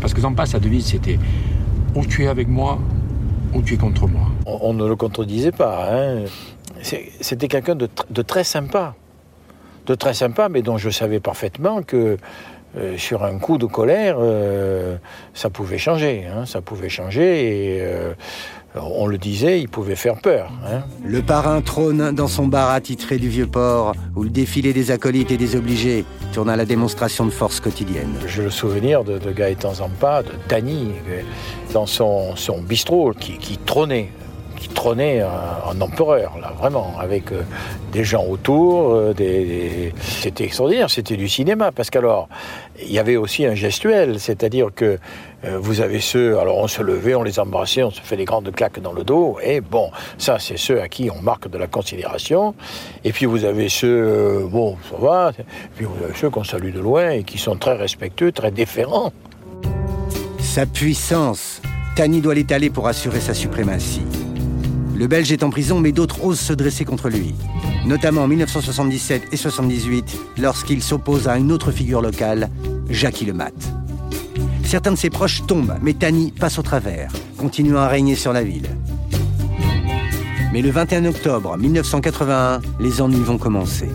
Parce 0.00 0.14
que 0.14 0.20
Zampa, 0.20 0.46
sa 0.46 0.58
devise, 0.58 0.86
c'était 0.86 1.18
ou 1.94 2.04
tu 2.04 2.24
es 2.24 2.28
avec 2.28 2.48
moi, 2.48 2.78
ou 3.54 3.62
tu 3.62 3.74
es 3.74 3.76
contre 3.76 4.06
moi. 4.06 4.26
On, 4.46 4.72
ne 4.74 4.86
le 4.86 4.96
contredisait 4.96 5.52
pas. 5.52 5.88
Hein. 5.90 6.24
C'était 6.82 7.48
quelqu'un 7.48 7.74
de, 7.74 8.22
très 8.22 8.44
sympa 8.44 8.94
de 9.86 9.94
très 9.94 10.14
sympa, 10.14 10.48
mais 10.48 10.62
dont 10.62 10.78
je 10.78 10.90
savais 10.90 11.20
parfaitement 11.20 11.82
que 11.82 12.16
euh, 12.76 12.96
sur 12.96 13.24
un 13.24 13.38
coup 13.38 13.58
de 13.58 13.66
colère, 13.66 14.16
euh, 14.20 14.96
ça 15.34 15.50
pouvait 15.50 15.78
changer. 15.78 16.26
Hein, 16.26 16.46
ça 16.46 16.60
pouvait 16.60 16.88
changer 16.88 17.78
euh, 17.80 18.14
on 18.74 19.06
le 19.06 19.18
disait, 19.18 19.60
il 19.60 19.68
pouvait 19.68 19.96
faire 19.96 20.16
peur. 20.16 20.50
Hein. 20.64 20.82
Le 21.04 21.22
parrain 21.22 21.60
trône 21.60 22.12
dans 22.14 22.28
son 22.28 22.46
bar 22.46 22.70
attitré 22.70 23.18
du 23.18 23.28
Vieux-Port, 23.28 23.94
où 24.14 24.22
le 24.22 24.30
défilé 24.30 24.72
des 24.72 24.90
acolytes 24.90 25.30
et 25.30 25.36
des 25.36 25.56
obligés 25.56 26.04
tourne 26.32 26.48
à 26.48 26.56
la 26.56 26.64
démonstration 26.64 27.24
de 27.24 27.30
force 27.30 27.60
quotidienne. 27.60 28.14
J'ai 28.26 28.42
le 28.42 28.50
souvenir 28.50 29.02
de, 29.04 29.18
de 29.18 29.32
Gaëtan 29.32 29.74
Zampa, 29.74 30.22
de 30.22 30.30
Dany, 30.48 30.92
dans 31.72 31.86
son, 31.86 32.36
son 32.36 32.60
bistrot 32.60 33.12
qui, 33.12 33.38
qui 33.38 33.58
trônait 33.58 34.10
qui 34.60 34.68
trônait 34.68 35.22
en 35.22 35.80
empereur, 35.80 36.36
là, 36.40 36.52
vraiment, 36.58 36.94
avec 37.00 37.32
euh, 37.32 37.42
des 37.92 38.04
gens 38.04 38.24
autour. 38.24 38.92
Euh, 38.92 39.14
C'était 40.02 40.44
extraordinaire, 40.44 40.90
c'était 40.90 41.16
du 41.16 41.28
cinéma, 41.28 41.72
parce 41.72 41.88
qu'alors, 41.88 42.28
il 42.78 42.92
y 42.92 42.98
avait 42.98 43.16
aussi 43.16 43.46
un 43.46 43.54
gestuel, 43.54 44.20
c'est-à-dire 44.20 44.68
que 44.74 44.98
euh, 45.44 45.58
vous 45.58 45.80
avez 45.80 46.00
ceux, 46.00 46.38
alors 46.38 46.58
on 46.58 46.68
se 46.68 46.82
levait, 46.82 47.14
on 47.14 47.22
les 47.22 47.40
embrassait, 47.40 47.82
on 47.82 47.90
se 47.90 48.02
fait 48.02 48.18
des 48.18 48.26
grandes 48.26 48.52
claques 48.52 48.80
dans 48.80 48.92
le 48.92 49.02
dos, 49.02 49.38
et 49.42 49.62
bon, 49.62 49.90
ça 50.18 50.38
c'est 50.38 50.58
ceux 50.58 50.82
à 50.82 50.88
qui 50.88 51.10
on 51.10 51.22
marque 51.22 51.48
de 51.48 51.56
la 51.56 51.66
considération, 51.66 52.54
et 53.02 53.12
puis 53.12 53.24
vous 53.24 53.46
avez 53.46 53.70
ceux, 53.70 54.46
bon, 54.50 54.76
ça 54.90 54.96
va, 54.98 55.32
et 55.38 55.44
puis 55.74 55.86
vous 55.86 56.04
avez 56.04 56.14
ceux 56.14 56.28
qu'on 56.28 56.44
salue 56.44 56.74
de 56.74 56.80
loin 56.80 57.10
et 57.10 57.24
qui 57.24 57.38
sont 57.38 57.56
très 57.56 57.74
respectueux, 57.74 58.32
très 58.32 58.50
déférents. 58.50 59.12
Sa 60.38 60.66
puissance, 60.66 61.62
Tani 61.96 62.20
doit 62.20 62.34
l'étaler 62.34 62.68
pour 62.68 62.86
assurer 62.86 63.20
sa 63.20 63.32
suprématie. 63.32 64.19
Le 65.00 65.06
Belge 65.06 65.32
est 65.32 65.42
en 65.42 65.48
prison, 65.48 65.80
mais 65.80 65.92
d'autres 65.92 66.22
osent 66.26 66.38
se 66.38 66.52
dresser 66.52 66.84
contre 66.84 67.08
lui. 67.08 67.34
Notamment 67.86 68.24
en 68.24 68.28
1977 68.28 69.28
et 69.32 69.36
78, 69.38 70.14
lorsqu'il 70.36 70.82
s'oppose 70.82 71.26
à 71.26 71.38
une 71.38 71.52
autre 71.52 71.72
figure 71.72 72.02
locale, 72.02 72.50
Jackie 72.90 73.24
Le 73.24 73.32
Mat. 73.32 73.54
Certains 74.62 74.92
de 74.92 74.98
ses 74.98 75.08
proches 75.08 75.46
tombent, 75.46 75.78
mais 75.80 75.94
Tani 75.94 76.34
passe 76.38 76.58
au 76.58 76.62
travers, 76.62 77.10
continuant 77.38 77.78
à 77.78 77.88
régner 77.88 78.14
sur 78.14 78.34
la 78.34 78.44
ville. 78.44 78.68
Mais 80.52 80.60
le 80.60 80.70
21 80.70 81.06
octobre 81.06 81.56
1981, 81.56 82.60
les 82.78 83.00
ennuis 83.00 83.24
vont 83.24 83.38
commencer. 83.38 83.88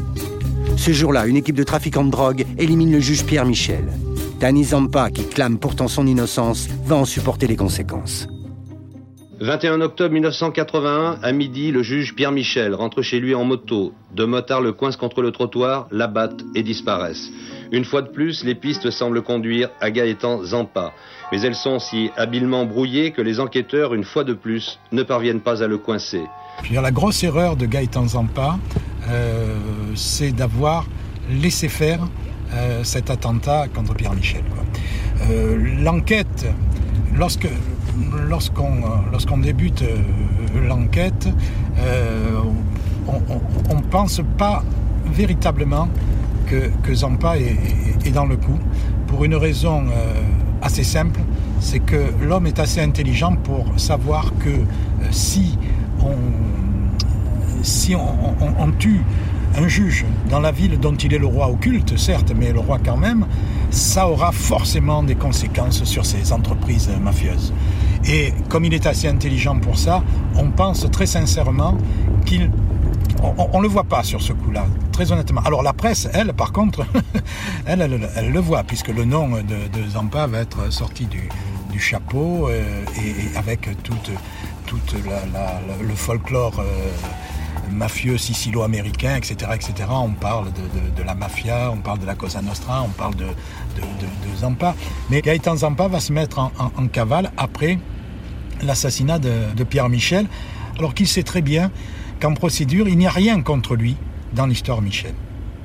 Ce 0.75 0.91
jour-là, 0.91 1.27
une 1.27 1.37
équipe 1.37 1.55
de 1.55 1.61
trafiquants 1.61 2.05
de 2.05 2.09
drogue 2.09 2.47
élimine 2.57 2.91
le 2.91 2.99
juge 2.99 3.25
Pierre 3.25 3.45
Michel. 3.45 3.93
Tani 4.39 4.63
Zampa, 4.63 5.11
qui 5.11 5.27
clame 5.27 5.59
pourtant 5.59 5.87
son 5.87 6.07
innocence, 6.07 6.67
va 6.87 6.95
en 6.95 7.05
supporter 7.05 7.45
les 7.45 7.57
conséquences. 7.57 8.27
21 9.41 9.81
octobre 9.81 10.13
1981, 10.13 11.19
à 11.21 11.31
midi, 11.33 11.71
le 11.71 11.83
juge 11.83 12.15
Pierre 12.15 12.31
Michel 12.31 12.73
rentre 12.73 13.01
chez 13.01 13.19
lui 13.19 13.35
en 13.35 13.43
moto. 13.43 13.91
Deux 14.13 14.25
motards 14.25 14.61
le 14.61 14.71
coincent 14.71 14.97
contre 14.97 15.21
le 15.21 15.31
trottoir, 15.31 15.87
l'abattent 15.91 16.45
et 16.55 16.63
disparaissent. 16.63 17.29
Une 17.73 17.83
fois 17.83 18.01
de 18.01 18.07
plus, 18.07 18.45
les 18.45 18.55
pistes 18.55 18.89
semblent 18.91 19.21
conduire 19.21 19.69
à 19.81 19.91
Gaëtan 19.91 20.41
Zampa. 20.45 20.93
Mais 21.31 21.41
elles 21.41 21.55
sont 21.55 21.79
si 21.79 22.11
habilement 22.15 22.65
brouillées 22.65 23.11
que 23.11 23.21
les 23.21 23.41
enquêteurs, 23.41 23.93
une 23.93 24.05
fois 24.05 24.23
de 24.23 24.33
plus, 24.33 24.79
ne 24.93 25.03
parviennent 25.03 25.41
pas 25.41 25.61
à 25.61 25.67
le 25.67 25.79
coincer. 25.79 26.23
La 26.71 26.91
grosse 26.91 27.21
erreur 27.23 27.57
de 27.57 27.65
Gaëtan 27.65 28.07
Zampa, 28.07 28.57
euh, 29.09 29.53
c'est 29.95 30.31
d'avoir 30.31 30.85
laissé 31.29 31.67
faire 31.67 31.99
euh, 32.53 32.85
cet 32.85 33.09
attentat 33.09 33.67
contre 33.67 33.95
Pierre 33.95 34.13
Michel. 34.13 34.43
l'enquête, 35.83 36.45
lorsqu'on 37.15 39.37
débute 39.37 39.83
l'enquête, 40.67 41.29
on 43.07 43.75
ne 43.75 43.81
pense 43.89 44.21
pas 44.37 44.63
véritablement 45.05 45.87
que, 46.47 46.93
Zampa 46.93 47.37
est, 47.37 48.11
dans 48.11 48.25
le 48.25 48.37
coup, 48.37 48.59
pour 49.07 49.25
une 49.25 49.35
raison 49.35 49.83
assez 50.61 50.83
simple, 50.83 51.19
c'est 51.59 51.79
que 51.79 51.97
l'homme 52.21 52.47
est 52.47 52.59
assez 52.59 52.81
intelligent 52.81 53.35
pour 53.35 53.65
savoir 53.77 54.31
que 54.39 54.49
si 55.11 55.57
on, 56.01 57.63
si 57.63 57.95
on, 57.95 58.71
tue 58.77 59.01
un 59.57 59.67
juge 59.67 60.05
dans 60.29 60.39
la 60.39 60.51
ville 60.51 60.79
dont 60.79 60.95
il 60.95 61.13
est 61.13 61.17
le 61.17 61.27
roi 61.27 61.49
occulte, 61.49 61.97
certes, 61.97 62.33
mais 62.37 62.51
le 62.51 62.59
roi 62.59 62.77
quand 62.83 62.97
même, 62.97 63.25
ça 63.69 64.07
aura 64.07 64.31
forcément 64.31 65.03
des 65.03 65.15
conséquences 65.15 65.83
sur 65.83 66.05
ces 66.05 66.31
entreprises 66.31 66.89
mafieuses. 67.01 67.53
Et 68.07 68.33
comme 68.49 68.65
il 68.65 68.73
est 68.73 68.85
assez 68.85 69.07
intelligent 69.07 69.57
pour 69.59 69.77
ça, 69.77 70.03
on 70.35 70.51
pense 70.51 70.89
très 70.91 71.05
sincèrement 71.05 71.77
qu'il... 72.25 72.51
On 73.37 73.57
ne 73.57 73.63
le 73.63 73.69
voit 73.69 73.85
pas 73.85 74.03
sur 74.03 74.21
ce 74.21 74.33
coup-là, 74.33 74.65
très 74.91 75.11
honnêtement. 75.11 75.41
Alors 75.45 75.63
la 75.63 75.73
presse, 75.73 76.07
elle, 76.13 76.33
par 76.33 76.51
contre, 76.51 76.85
elle, 77.65 77.81
elle, 78.15 78.31
le 78.31 78.39
voit, 78.39 78.63
puisque 78.63 78.89
le 78.89 79.03
nom 79.03 79.29
de, 79.29 79.89
Zampa 79.89 80.27
va 80.27 80.39
être 80.39 80.71
sorti 80.71 81.07
du, 81.07 81.29
chapeau 81.79 82.47
euh, 82.47 82.63
et, 82.97 83.37
avec 83.37 83.67
toute, 83.83 84.11
toute 84.65 84.95
le 85.81 85.95
folklore 85.95 86.59
euh, 86.59 86.63
mafieux 87.71 88.17
sicilo-américain, 88.17 89.15
etc., 89.15 89.51
etc. 89.53 89.89
On 89.89 90.11
parle 90.11 90.47
de, 90.51 91.03
la 91.03 91.15
mafia, 91.15 91.71
on 91.71 91.77
parle 91.77 91.99
de 91.99 92.05
la 92.05 92.15
Cosa 92.15 92.41
Nostra, 92.41 92.83
on 92.83 92.89
parle 92.89 93.15
de, 93.15 93.27
Zampa. 94.37 94.75
Mais 95.09 95.21
Gaëtan 95.21 95.57
Zampa 95.57 95.87
va 95.87 95.99
se 95.99 96.11
mettre 96.11 96.39
en, 96.39 96.87
cavale 96.87 97.31
après 97.37 97.79
l'assassinat 98.61 99.19
de, 99.19 99.63
Pierre 99.63 99.89
Michel, 99.89 100.27
alors 100.77 100.93
qu'il 100.93 101.07
sait 101.07 101.23
très 101.23 101.41
bien 101.41 101.71
qu'en 102.19 102.33
procédure, 102.33 102.87
il 102.87 102.97
n'y 102.97 103.07
a 103.07 103.11
rien 103.11 103.41
contre 103.41 103.75
lui 103.75 103.95
dans 104.33 104.45
l'histoire 104.45 104.81
Michel 104.81 105.13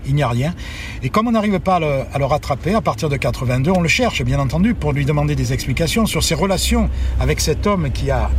il 0.06 0.14
n'y 0.14 0.22
a 0.22 0.28
rien. 0.28 0.54
Et 1.02 1.10
comme 1.10 1.28
on 1.28 1.32
n'arrive 1.32 1.58
pas 1.60 1.76
à 1.76 2.18
le, 2.18 2.24
rattraper, 2.24 2.74
à 2.74 2.80
partir 2.80 3.08
de 3.08 3.16
82, 3.16 3.70
on 3.70 3.80
le 3.80 3.88
cherche, 3.88 4.22
bien 4.22 4.38
entendu, 4.38 4.74
pour 4.74 4.92
lui 4.92 5.04
demander 5.04 5.34
des 5.34 5.52
explications 5.52 6.06
sur 6.06 6.22
ses 6.22 6.34
relations 6.34 6.88
avec 7.18 7.40
cet 7.40 7.66
homme 7.66 7.90
qui 7.90 8.10
a, 8.10 8.30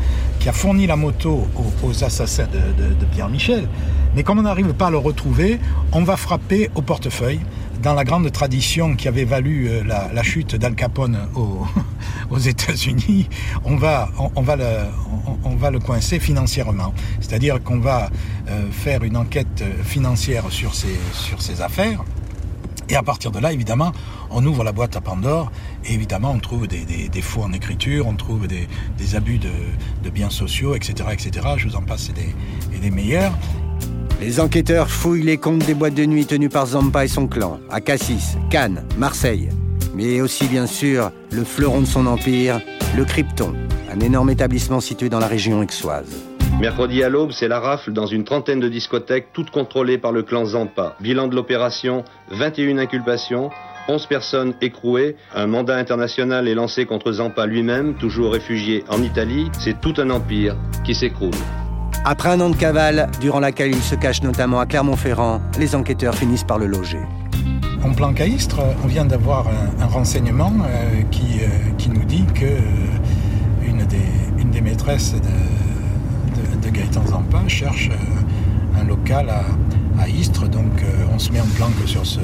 qui 0.42 0.50
a 0.50 0.54
fourni 0.54 0.88
la 0.88 0.96
moto 0.96 1.48
aux, 1.84 2.04
assassins 2.04 2.48
de, 2.52 3.06
Pierre 3.14 3.30
Michel. 3.30 3.68
Mais 4.16 4.24
comme 4.24 4.40
on 4.40 4.42
n'arrive 4.42 4.74
pas 4.74 4.88
à 4.88 4.90
le 4.90 4.98
retrouver, 4.98 5.60
on 5.92 6.04
va 6.04 6.18
frapper 6.18 6.72
au 6.74 6.82
portefeuille 6.82 7.40
dans 7.84 7.94
la 7.94 8.04
grande 8.04 8.32
tradition 8.32 8.96
qui 8.96 9.08
avait 9.08 9.24
valu 9.24 9.68
euh, 9.70 9.84
la, 9.84 10.24
chute 10.24 10.56
d'Al 10.56 10.74
Capone 10.74 11.18
aux, 12.32 12.38
États-Unis, 12.40 13.30
on 13.66 13.76
va, 13.76 14.10
on, 14.36 14.42
va 14.42 14.56
le, 14.56 14.66
on, 15.44 15.56
va 15.56 15.70
le 15.70 15.80
coincer 15.80 16.20
financièrement. 16.20 16.94
C'est-à-dire 17.20 17.62
qu'on 17.62 17.80
va 17.80 18.10
euh, 18.50 18.64
faire 18.72 19.04
une 19.04 19.18
enquête 19.18 19.64
financière 19.84 20.46
sur 20.50 20.74
ses, 20.74 21.00
sur 21.14 21.42
ses 21.42 21.62
affaires. 21.62 22.04
Et 22.92 22.96
à 22.98 23.04
partir 23.04 23.32
de 23.32 23.40
là, 23.40 23.54
évidemment, 23.54 23.94
on 24.32 24.46
ouvre 24.46 24.66
la 24.66 24.74
boîte 24.74 24.98
à 24.98 25.02
Pandore 25.02 25.50
et 25.86 25.94
évidemment, 25.94 26.32
on 26.32 26.40
trouve 26.40 26.68
des, 26.68 26.84
des, 26.84 27.22
faux 27.22 27.42
en 27.42 27.54
écriture, 27.54 28.06
on 28.06 28.16
trouve 28.16 28.48
des, 28.48 28.68
des 28.98 29.16
abus 29.16 29.40
de, 29.40 30.10
biens 30.10 30.30
sociaux, 30.30 30.76
etc., 30.76 31.08
etc. 31.14 31.48
Je 31.56 31.70
vous 31.70 31.78
en 31.78 31.84
passe 31.84 32.12
des, 32.12 32.36
et 32.76 32.80
des 32.80 32.92
meilleurs. 32.92 33.32
Les 34.20 34.42
enquêteurs 34.42 34.90
fouillent 34.90 35.24
les 35.24 35.38
comptes 35.38 35.66
des 35.66 35.74
boîtes 35.74 35.94
de 35.94 36.04
nuit 36.04 36.26
tenues 36.26 36.50
par 36.50 36.66
Zampa 36.66 37.06
et 37.06 37.08
son 37.08 37.28
clan, 37.28 37.62
à 37.70 37.80
Cassis, 37.80 38.36
Cannes, 38.50 38.84
Marseille. 38.98 39.48
Mais 39.96 40.20
aussi, 40.20 40.48
bien 40.48 40.68
sûr, 40.68 41.14
le 41.32 41.46
fleuron 41.46 41.80
de 41.80 41.86
son 41.86 42.06
empire, 42.08 42.60
le 42.98 43.06
Krypton, 43.06 43.54
un 43.90 44.02
énorme 44.02 44.32
établissement 44.32 44.82
situé 44.82 45.08
dans 45.08 45.20
la 45.20 45.28
région 45.28 45.62
aixoise. 45.62 46.31
Mercredi 46.62 47.02
à 47.02 47.10
l'aube, 47.10 47.32
c'est 47.32 47.48
la 47.48 47.60
rafle 47.60 47.92
dans 47.92 48.06
une 48.06 48.24
trentaine 48.24 48.60
de 48.60 48.70
discothèques, 48.70 49.30
toutes 49.34 49.50
contrôlées 49.50 49.98
par 49.98 50.12
le 50.12 50.22
clan 50.22 50.46
Zampa. 50.46 50.96
Bilan 51.00 51.28
de 51.28 51.36
l'opération, 51.36 52.04
21 52.30 52.78
inculpations, 52.78 53.50
11 53.88 54.06
personnes 54.06 54.54
écrouées. 54.62 55.16
Un 55.34 55.48
mandat 55.48 55.76
international 55.78 56.48
est 56.48 56.54
lancé 56.54 56.86
contre 56.86 57.14
Zampa 57.14 57.48
lui-même, 57.48 57.96
toujours 57.96 58.34
réfugié 58.34 58.84
en 58.90 59.02
Italie. 59.02 59.50
C'est 59.60 59.82
tout 59.82 59.96
un 59.98 60.12
empire 60.12 60.56
qui 60.84 60.94
s'écroule. 60.94 61.34
Après 62.06 62.30
un 62.30 62.40
an 62.40 62.52
de 62.52 62.56
cavale, 62.56 63.10
durant 63.20 63.40
laquelle 63.40 63.72
il 63.72 63.82
se 63.82 63.96
cache 63.96 64.22
notamment 64.22 64.60
à 64.60 64.68
Clermont-Ferrand, 64.68 65.42
les 65.58 65.74
enquêteurs 65.74 66.14
finissent 66.14 66.44
par 66.44 66.60
le 66.60 66.68
loger. 66.68 67.02
En 67.84 67.92
plan 67.92 68.14
caïstre, 68.14 68.60
on 68.84 68.88
vient 68.88 69.06
d'avoir 69.06 69.48
un, 69.80 69.88
renseignement 69.88 70.54
euh, 70.64 71.02
qui, 71.10 71.40
euh, 71.42 71.72
qui, 71.80 71.90
nous 71.90 72.06
dit 72.06 72.26
que 72.36 72.46
euh, 72.46 73.68
une, 73.68 73.84
des, 73.88 73.98
une, 74.38 74.52
des, 74.52 74.62
maîtresses 74.62 75.16
de, 75.16 75.71
de, 76.82 76.86
Gaëtan 76.86 77.08
Zampa 77.08 77.48
cherche 77.48 77.90
un 78.80 78.84
local 78.84 79.30
à, 79.30 80.08
Istres. 80.08 80.48
Donc 80.50 80.72
on 81.14 81.20
se 81.20 81.32
met 81.32 81.40
en 81.40 81.48
planque 81.56 81.74
sur, 81.86 82.06
ce, 82.06 82.20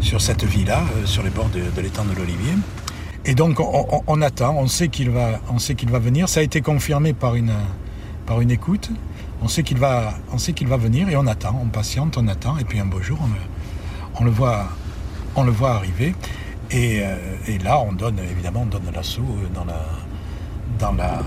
sur 0.00 0.20
cette 0.20 0.44
villa, 0.44 0.82
sur 1.04 1.22
les 1.22 1.30
bords 1.30 1.50
de, 1.50 1.80
l'étang 1.80 2.04
de 2.04 2.14
l'Olivier. 2.14 2.54
Et 3.24 3.34
donc 3.34 3.60
on, 3.60 4.22
attend, 4.22 4.56
on 4.56 4.66
sait 4.66 4.88
qu'il 4.88 5.10
va, 5.10 5.40
on 5.52 5.58
sait 5.58 5.74
qu'il 5.74 5.90
va 5.90 5.98
venir. 5.98 6.28
Ça 6.28 6.40
a 6.40 6.42
été 6.42 6.60
confirmé 6.60 7.12
par 7.12 7.34
une, 7.36 7.52
par 8.26 8.40
une 8.40 8.50
écoute. 8.50 8.90
On 9.42 9.48
sait 9.48 9.62
qu'il 9.62 9.78
va, 9.78 10.14
on 10.32 10.38
sait 10.38 10.52
qu'il 10.52 10.68
va 10.68 10.76
venir 10.76 11.08
et 11.08 11.16
on 11.16 11.26
attend, 11.26 11.58
on 11.62 11.68
patiente, 11.68 12.18
on 12.18 12.28
attend. 12.28 12.58
Et 12.58 12.64
puis 12.64 12.78
un 12.80 12.86
beau 12.86 13.00
jour, 13.00 13.18
on 14.18 14.24
le, 14.24 14.30
voit, 14.30 14.68
on 15.36 15.44
le 15.44 15.52
voit 15.52 15.72
arriver. 15.72 16.14
Et, 16.70 17.00
euh, 17.02 17.16
là, 17.64 17.80
on 17.80 17.92
donne 17.92 18.18
évidemment, 18.18 18.62
on 18.62 18.66
donne 18.66 18.90
l'assaut 18.94 19.22
dans 19.54 19.64
la, 19.64 19.80
dans 20.78 20.92
la, 20.92 21.22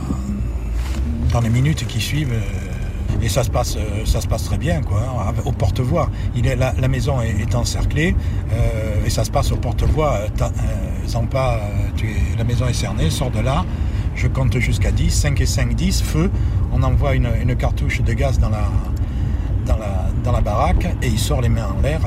dans 1.33 1.41
les 1.41 1.49
minutes 1.49 1.85
qui 1.87 1.99
suivent. 1.99 2.31
Euh, 2.31 3.21
et 3.21 3.29
ça 3.29 3.43
se 3.43 3.49
passe, 3.49 3.75
euh, 3.75 4.05
ça 4.05 4.21
se 4.21 4.27
passe 4.27 4.45
très 4.45 4.57
bien, 4.57 4.81
quoi, 4.81 4.99
hein, 4.99 5.33
au 5.45 5.51
porte-voix. 5.51 6.09
La, 6.35 6.87
maison 6.87 7.21
est, 7.21 7.55
encerclée 7.55 8.15
et 9.05 9.09
ça 9.09 9.23
se 9.23 9.31
passe 9.31 9.51
au 9.51 9.55
porte-voix. 9.57 10.19
La 12.37 12.43
maison 12.43 12.67
est 12.67 12.73
cernée, 12.73 13.09
sort 13.09 13.31
de 13.31 13.39
là. 13.39 13.65
Je 14.15 14.27
compte 14.27 14.57
jusqu'à 14.59 14.91
10, 14.91 15.09
5 15.09 15.41
et 15.41 15.45
5, 15.45 15.73
10, 15.73 16.01
feu. 16.03 16.29
On 16.71 16.83
envoie 16.83 17.15
une, 17.15 17.55
cartouche 17.55 18.01
de 18.01 18.13
gaz 18.13 18.39
dans 18.39 18.49
la, 18.49 18.65
dans, 19.65 19.77
la, 19.77 20.09
dans 20.23 20.31
la 20.31 20.41
baraque 20.41 20.85
et 21.01 21.07
il 21.07 21.19
sort 21.19 21.41
les 21.41 21.49
mains 21.49 21.67
en 21.77 21.81
l'air. 21.81 22.01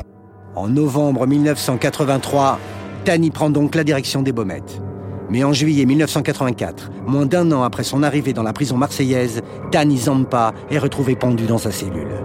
En 0.55 0.67
novembre 0.67 1.25
1983, 1.25 2.59
Tani 3.05 3.31
prend 3.31 3.49
donc 3.49 3.75
la 3.75 3.83
direction 3.83 4.21
des 4.21 4.31
Baumettes. 4.31 4.81
Mais 5.29 5.43
en 5.43 5.53
juillet 5.53 5.85
1984, 5.85 6.91
moins 7.05 7.25
d'un 7.25 7.51
an 7.51 7.63
après 7.63 7.83
son 7.83 8.03
arrivée 8.03 8.33
dans 8.33 8.43
la 8.43 8.53
prison 8.53 8.77
marseillaise, 8.77 9.41
Tani 9.71 9.97
Zampa 9.97 10.53
est 10.69 10.77
retrouvé 10.77 11.15
pendu 11.15 11.45
dans 11.45 11.57
sa 11.57 11.71
cellule. 11.71 12.15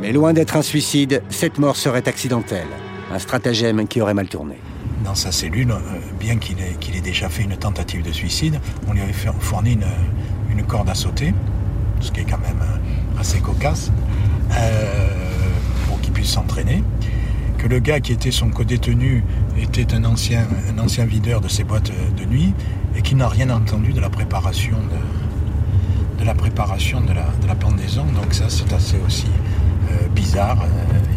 Mais 0.00 0.12
loin 0.12 0.32
d'être 0.32 0.56
un 0.56 0.62
suicide, 0.62 1.22
cette 1.28 1.58
mort 1.58 1.76
serait 1.76 2.08
accidentelle, 2.08 2.68
un 3.12 3.18
stratagème 3.18 3.86
qui 3.86 4.00
aurait 4.00 4.14
mal 4.14 4.28
tourné 4.28 4.56
dans 5.04 5.14
sa 5.14 5.32
cellule, 5.32 5.70
euh, 5.70 5.76
bien 6.18 6.36
qu'il 6.36 6.56
ait, 6.60 7.00
déjà 7.00 7.28
fait 7.28 7.42
une 7.42 7.56
tentative 7.56 8.02
de 8.02 8.12
suicide, 8.12 8.60
on 8.88 8.92
lui 8.92 9.00
avait 9.00 9.14
fourni 9.40 9.72
une, 9.72 10.62
corde 10.64 10.90
à 10.90 10.94
sauter, 10.94 11.34
ce 12.00 12.12
qui 12.12 12.20
est 12.20 12.24
quand 12.24 12.38
même 12.38 12.60
euh, 12.60 13.20
assez 13.20 13.40
cocasse, 13.40 13.90
euh, 14.52 15.08
pour 15.88 16.00
qu'il 16.00 16.12
puisse 16.12 16.30
s'entraîner. 16.30 16.84
Que 17.62 17.68
le 17.68 17.78
gars 17.78 18.00
qui 18.00 18.12
était 18.12 18.30
son 18.30 18.50
co-détenu 18.50 19.22
était 19.60 19.94
un 19.94 20.04
ancien, 20.04 20.46
un 20.68 20.78
ancien 20.78 21.04
videur 21.04 21.40
de 21.40 21.48
ces 21.48 21.64
boîtes 21.64 21.92
de 22.16 22.24
nuit 22.24 22.54
et 22.96 23.02
qui 23.02 23.14
n'a 23.14 23.28
rien 23.28 23.50
entendu 23.50 23.92
de 23.92 24.00
la 24.00 24.08
préparation 24.08 24.76
de, 26.18 26.24
la 26.24 26.34
préparation 26.34 27.00
de 27.00 27.12
la, 27.12 27.54
pendaison. 27.54 28.04
Donc 28.04 28.32
ça, 28.32 28.44
c'est 28.48 28.72
assez 28.72 28.96
aussi 29.04 29.26
bizarre. 30.14 30.64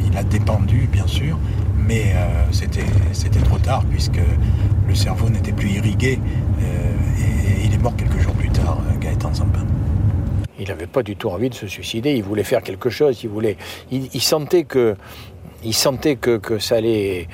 il 0.06 0.18
a 0.18 0.24
dépendu, 0.24 0.88
bien 0.92 1.08
sûr, 1.08 1.38
mais 1.88 2.14
euh, 2.16 2.46
c'était 2.52 3.40
trop 3.40 3.58
tard 3.58 3.84
puisque 3.90 4.20
le 4.88 4.96
cerveau 4.96 5.30
n'était 5.30 5.52
plus 5.52 5.70
irrigué 5.70 6.20
euh, 6.62 6.94
et, 7.20 7.66
il 7.66 7.74
est 7.74 7.78
mort 7.78 7.96
quelques 7.96 8.20
jours 8.20 8.34
plus 8.34 8.50
tard, 8.50 8.80
euh, 8.90 9.00
Gaëtan 9.00 9.34
Zampin. 9.34 9.66
Il 10.60 10.68
n'avait 10.68 10.88
pas 10.88 11.04
du 11.04 11.16
tout 11.16 11.30
envie 11.30 11.50
de 11.50 11.56
se 11.56 11.68
suicider, 11.68 12.14
il 12.14 12.24
voulait 12.24 12.44
faire 12.44 12.62
quelque 12.62 12.90
chose, 12.90 13.24
il, 13.24 13.30
voulait, 13.30 13.58
il, 13.92 14.22
sentait 14.22 14.64
que, 14.64 14.96
il 15.66 15.74
sentait 15.74 16.16
que, 16.16 16.38
que 16.38 16.60
ça 16.60 16.76
allait 16.76 17.28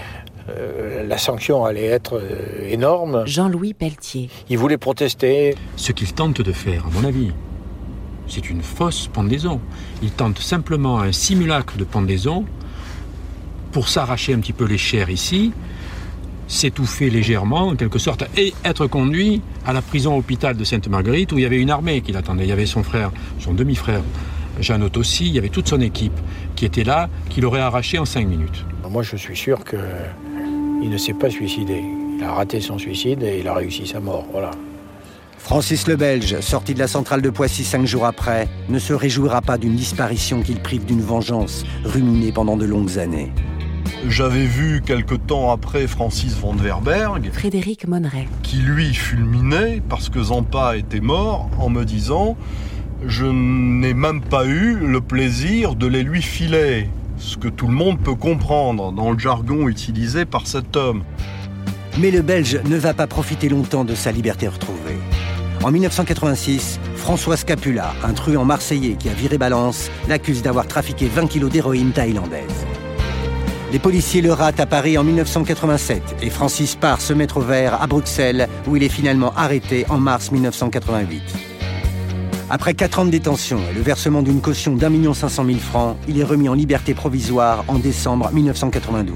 la 1.08 1.20
sanction 1.20 1.63
allait 1.63 1.86
être 1.86 2.20
énorme. 2.68 3.24
Jean-Louis 3.28 3.76
Pelletier. 3.76 4.32
Il 4.50 4.58
voulait 4.58 4.80
protester. 4.80 5.56
Ce 5.76 5.92
qu'il 5.92 6.12
tente 6.12 6.42
de 6.42 6.52
faire, 6.52 6.88
à 6.88 6.89
mon 6.89 7.08
avis, 7.08 7.32
c'est 8.30 8.50
une 8.50 8.62
fausse 8.62 9.10
pendaison. 9.12 9.60
Il 10.02 10.12
tente 10.12 10.39
simplement 10.39 11.00
un 11.00 11.12
simulacre 11.12 11.78
de 11.78 11.84
pendaison 11.84 12.46
pour 13.72 13.89
s'arracher 13.89 14.34
un 14.34 14.39
petit 14.39 14.54
peu 14.54 14.65
les 14.65 14.78
chairs 14.78 15.10
ici, 15.10 15.52
s'étouffer 16.48 17.10
légèrement 17.10 17.68
en 17.68 17.76
quelque 17.76 18.00
sorte 18.00 18.24
et 18.38 18.54
être 18.65 18.88
conduit 18.88 19.42
à 19.65 19.74
la 19.74 19.82
prison 19.82 20.18
hôpital 20.18 20.56
de 20.56 20.63
Sainte-Marguerite 20.63 21.32
où 21.32 21.38
il 21.38 21.44
y 21.44 21.46
avait 21.46 21.60
une 21.60 21.70
armée 21.70 22.02
qui 22.02 22.12
l'attendait. 22.12 22.46
Il 22.46 22.50
y 22.50 22.54
avait 22.54 22.65
son 22.65 22.84
frère, 22.84 23.12
son 23.39 23.54
demi-frère, 23.54 24.02
Jeannot 24.60 24.98
aussi, 24.98 25.28
il 25.28 25.34
y 25.34 25.38
avait 25.38 25.50
toute 25.50 25.68
son 25.68 25.80
équipe 25.82 26.18
qui 26.60 26.65
était 26.65 26.84
là, 26.84 27.08
qui 27.30 27.39
l'aurait 27.39 27.62
arraché 27.62 28.00
en 28.00 28.06
cinq 28.06 28.28
minutes. 28.28 28.65
Moi 28.89 29.02
je 29.02 29.15
suis 29.15 29.38
sûr 29.38 29.63
qu'il 29.63 30.89
ne 30.89 30.98
s'est 30.98 31.13
pas 31.13 31.30
suicidé. 31.30 31.82
Il 32.17 32.22
a 32.22 32.34
raté 32.34 32.60
son 32.60 32.78
suicide 32.78 33.24
et 33.24 33.39
il 33.39 33.48
a 33.48 33.54
réussi 33.54 33.88
sa 33.88 34.02
mort. 34.02 34.26
Voilà. 34.34 34.52
Francis 35.38 35.88
le 35.88 35.95
Belge, 35.95 36.41
sorti 36.41 36.74
de 36.74 36.80
la 36.80 36.89
centrale 36.89 37.22
de 37.22 37.30
Poissy 37.30 37.63
cinq 37.63 37.86
jours 37.86 38.04
après, 38.04 38.50
ne 38.67 38.78
se 38.78 38.91
réjouira 38.91 39.41
pas 39.41 39.58
d'une 39.58 39.78
disparition 39.78 40.41
qu'il 40.41 40.60
prive 40.60 40.84
d'une 40.84 41.00
vengeance 41.00 41.63
ruminée 41.86 42.34
pendant 42.34 42.58
de 42.58 42.65
longues 42.65 43.00
années. 43.00 43.32
J'avais 44.10 44.45
vu 44.45 44.82
quelque 44.86 45.15
temps 45.15 45.52
après 45.52 45.88
Francis 45.88 46.34
van 46.34 46.52
Verberg, 46.56 47.30
Frédéric 47.32 47.88
Monneret, 47.88 48.28
qui 48.43 48.58
lui 48.58 48.93
fulminait 48.93 49.82
parce 49.88 50.10
que 50.10 50.22
Zampa 50.22 50.76
était 50.76 51.00
mort 51.00 51.50
en 51.58 51.69
me 51.69 51.86
disant 51.86 52.36
Je 53.05 53.25
n'ai 53.25 53.93
même 53.93 54.19
pas 54.21 54.45
eu 54.45 54.75
le 54.75 54.99
plaisir 54.99 55.75
de 55.75 55.88
les 55.88 56.03
lui 56.03 56.21
filer. 56.21 56.89
Ce 57.17 57.38
que 57.38 57.47
tout 57.47 57.67
le 57.67 57.73
monde 57.73 57.99
peut 57.99 58.15
comprendre 58.15 58.91
dans 58.91 59.12
le 59.12 59.19
jargon 59.19 59.69
utilisé 59.69 60.25
par 60.25 60.47
cet 60.47 60.75
homme. 60.75 61.03
Mais 61.97 62.12
le 62.12 62.21
Belge 62.21 62.59
ne 62.65 62.77
va 62.77 62.93
pas 62.93 63.07
profiter 63.07 63.47
longtemps 63.47 63.85
de 63.85 63.95
sa 63.95 64.12
liberté 64.12 64.47
retrouvée. 64.47 64.97
En 65.63 65.71
1986, 65.71 66.79
François 66.95 67.38
Scapula, 67.38 67.93
un 68.03 68.13
truand 68.13 68.45
marseillais 68.45 68.95
qui 68.95 69.09
a 69.09 69.13
viré 69.13 69.38
balance, 69.38 69.89
l'accuse 70.07 70.41
d'avoir 70.41 70.67
trafiqué 70.67 71.07
20 71.07 71.27
kilos 71.27 71.51
d'héroïne 71.51 71.91
thaïlandaise. 71.91 72.65
Les 73.71 73.79
policiers 73.79 74.21
le 74.21 74.33
ratent 74.33 74.59
à 74.59 74.65
Paris 74.65 74.97
en 74.97 75.03
1987 75.03 76.17
et 76.21 76.29
Francis 76.29 76.75
part 76.75 76.99
se 76.99 77.13
mettre 77.13 77.38
au 77.38 77.41
vert 77.41 77.81
à 77.81 77.88
Bruxelles 77.88 78.49
où 78.67 78.75
il 78.75 78.83
est 78.83 78.89
finalement 78.89 79.33
arrêté 79.35 79.85
en 79.89 79.99
mars 79.99 80.31
1988. 80.31 81.48
Après 82.51 82.73
4 82.73 82.99
ans 82.99 83.05
de 83.05 83.12
détention 83.12 83.59
et 83.69 83.75
le 83.75 83.81
versement 83.81 84.23
d'une 84.23 84.41
caution 84.41 84.75
d'un 84.75 84.89
million 84.89 85.13
cinq 85.13 85.29
cent 85.29 85.43
mille 85.43 85.59
francs, 85.59 85.97
il 86.07 86.17
est 86.17 86.23
remis 86.23 86.49
en 86.49 86.55
liberté 86.55 86.95
provisoire 86.95 87.63
en 87.67 87.77
décembre 87.77 88.31
1992. 88.33 89.15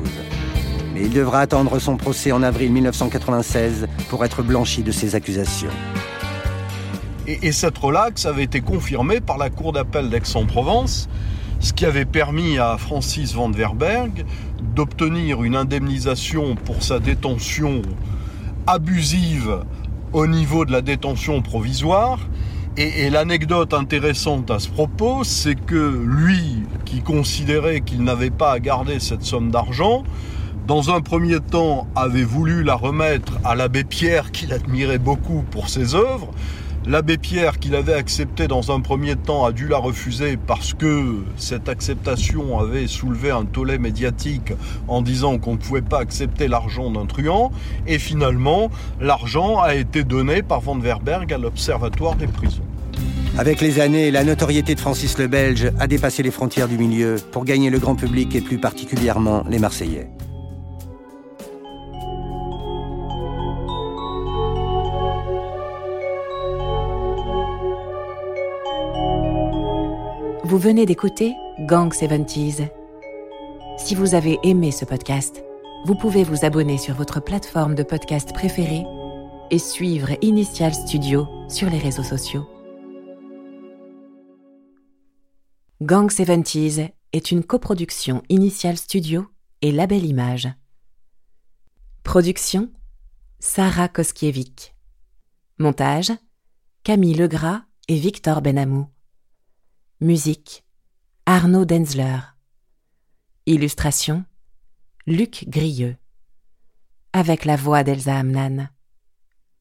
Mais 0.93 1.01
il 1.01 1.09
devra 1.09 1.39
attendre 1.39 1.79
son 1.79 1.97
procès 1.97 2.31
en 2.31 2.43
avril 2.43 2.71
1996 2.71 3.87
pour 4.09 4.23
être 4.23 4.43
blanchi 4.43 4.83
de 4.83 4.91
ses 4.91 5.15
accusations. 5.15 5.71
Et, 7.27 7.47
et 7.47 7.51
cette 7.51 7.75
relaxe 7.75 8.27
avait 8.27 8.43
été 8.43 8.61
confirmée 8.61 9.19
par 9.19 9.39
la 9.39 9.49
Cour 9.49 9.73
d'appel 9.73 10.11
d'Aix-en-Provence, 10.11 11.09
ce 11.59 11.73
qui 11.73 11.87
avait 11.87 12.05
permis 12.05 12.59
à 12.59 12.77
Francis 12.77 13.33
van 13.33 13.49
Verberg 13.49 14.25
d'obtenir 14.75 15.41
une 15.41 15.55
indemnisation 15.55 16.53
pour 16.53 16.83
sa 16.83 16.99
détention 16.99 17.81
abusive 18.67 19.57
au 20.11 20.27
niveau 20.27 20.65
de 20.65 20.71
la 20.71 20.81
détention 20.81 21.41
provisoire. 21.41 22.19
Et, 22.75 23.11
l'anecdote 23.11 23.71
intéressante 23.75 24.49
à 24.49 24.57
ce 24.57 24.67
propos, 24.67 25.23
c'est 25.23 25.53
que 25.53 26.03
lui, 26.03 26.63
qui 26.85 27.01
considérait 27.01 27.81
qu'il 27.81 28.03
n'avait 28.03 28.31
pas 28.31 28.51
à 28.51 28.59
garder 28.59 28.99
cette 28.99 29.21
somme 29.21 29.51
d'argent, 29.51 30.03
dans 30.65 30.89
un 30.89 31.01
premier 31.01 31.39
temps 31.39 31.85
avait 31.95 32.23
voulu 32.23 32.63
la 32.63 32.73
remettre 32.73 33.33
à 33.43 33.53
l'abbé 33.53 33.83
Pierre, 33.83 34.31
qu'il 34.31 34.53
admirait 34.53 34.97
beaucoup 34.97 35.43
pour 35.51 35.69
ses 35.69 35.93
œuvres, 35.93 36.31
L'abbé 36.85 37.17
Pierre, 37.17 37.59
qu'il 37.59 37.75
avait 37.75 37.93
accepté 37.93 38.49
dans 38.49 38.71
un 38.71 38.81
premier 38.81 39.15
temps, 39.15 39.45
a 39.45 39.53
dû 39.53 39.69
la 39.69 39.77
refuser 39.77 40.35
parce 40.35 40.73
que 40.73 41.23
cette 41.37 41.69
acceptation 41.69 42.59
avait 42.59 42.87
soulevé 42.87 43.31
un 43.31 43.45
tollé 43.45 43.77
médiatique 43.77 44.51
en 44.89 45.01
disant 45.01 45.37
qu'on 45.37 45.53
ne 45.53 45.57
pouvait 45.57 45.81
pas 45.81 45.99
accepter 45.99 46.49
l'argent 46.49 46.91
d'un 46.91 47.05
truand. 47.05 47.53
Et 47.87 47.99
finalement, 47.99 48.69
l'argent 48.99 49.61
a 49.61 49.75
été 49.75 50.03
donné 50.03 50.41
par 50.41 50.59
Van 50.59 50.77
Verberg 50.77 51.31
à 51.31 51.37
l'Observatoire 51.37 52.15
des 52.15 52.27
prisons. 52.27 52.65
Avec 53.37 53.61
les 53.61 53.79
années, 53.79 54.11
la 54.11 54.25
notoriété 54.25 54.75
de 54.75 54.79
Francis 54.81 55.17
le 55.17 55.27
Belge 55.27 55.71
a 55.79 55.87
dépassé 55.87 56.21
les 56.21 56.31
frontières 56.31 56.67
du 56.67 56.77
milieu 56.77 57.15
pour 57.31 57.45
gagner 57.45 57.69
le 57.69 57.79
grand 57.79 57.95
public 57.95 58.35
et 58.35 58.41
plus 58.41 58.57
particulièrement 58.57 59.45
les 59.49 59.57
Marseillais. 59.57 60.09
Vous 70.53 70.59
venez 70.59 70.85
d'écouter 70.85 71.33
Gang 71.61 71.91
70s. 71.91 72.69
Si 73.79 73.95
vous 73.95 74.13
avez 74.13 74.37
aimé 74.43 74.69
ce 74.69 74.85
podcast, 74.85 75.43
vous 75.85 75.95
pouvez 75.95 76.23
vous 76.23 76.45
abonner 76.45 76.77
sur 76.77 76.93
votre 76.93 77.19
plateforme 77.19 77.73
de 77.73 77.81
podcast 77.81 78.33
préférée 78.33 78.83
et 79.49 79.57
suivre 79.57 80.09
Initial 80.21 80.71
Studio 80.71 81.27
sur 81.49 81.71
les 81.71 81.79
réseaux 81.79 82.03
sociaux. 82.03 82.47
Gang 85.81 86.11
70s 86.11 86.91
est 87.13 87.31
une 87.31 87.43
coproduction 87.43 88.21
Initial 88.29 88.77
Studio 88.77 89.25
et 89.63 89.71
Label 89.71 90.05
Image. 90.05 90.49
Production 92.03 92.69
Sarah 93.39 93.87
Koskiewicz. 93.87 94.71
Montage 95.57 96.11
Camille 96.83 97.15
Legras 97.15 97.63
et 97.87 97.95
Victor 97.95 98.43
Benamou. 98.43 98.92
Musique 100.03 100.65
Arnaud 101.25 101.63
Denzler. 101.63 102.19
Illustration 103.45 104.25
Luc 105.07 105.45
Grieux. 105.47 105.95
Avec 107.13 107.45
la 107.45 107.55
voix 107.55 107.85
d'Elsa 107.85 108.17
Amnan. 108.19 108.67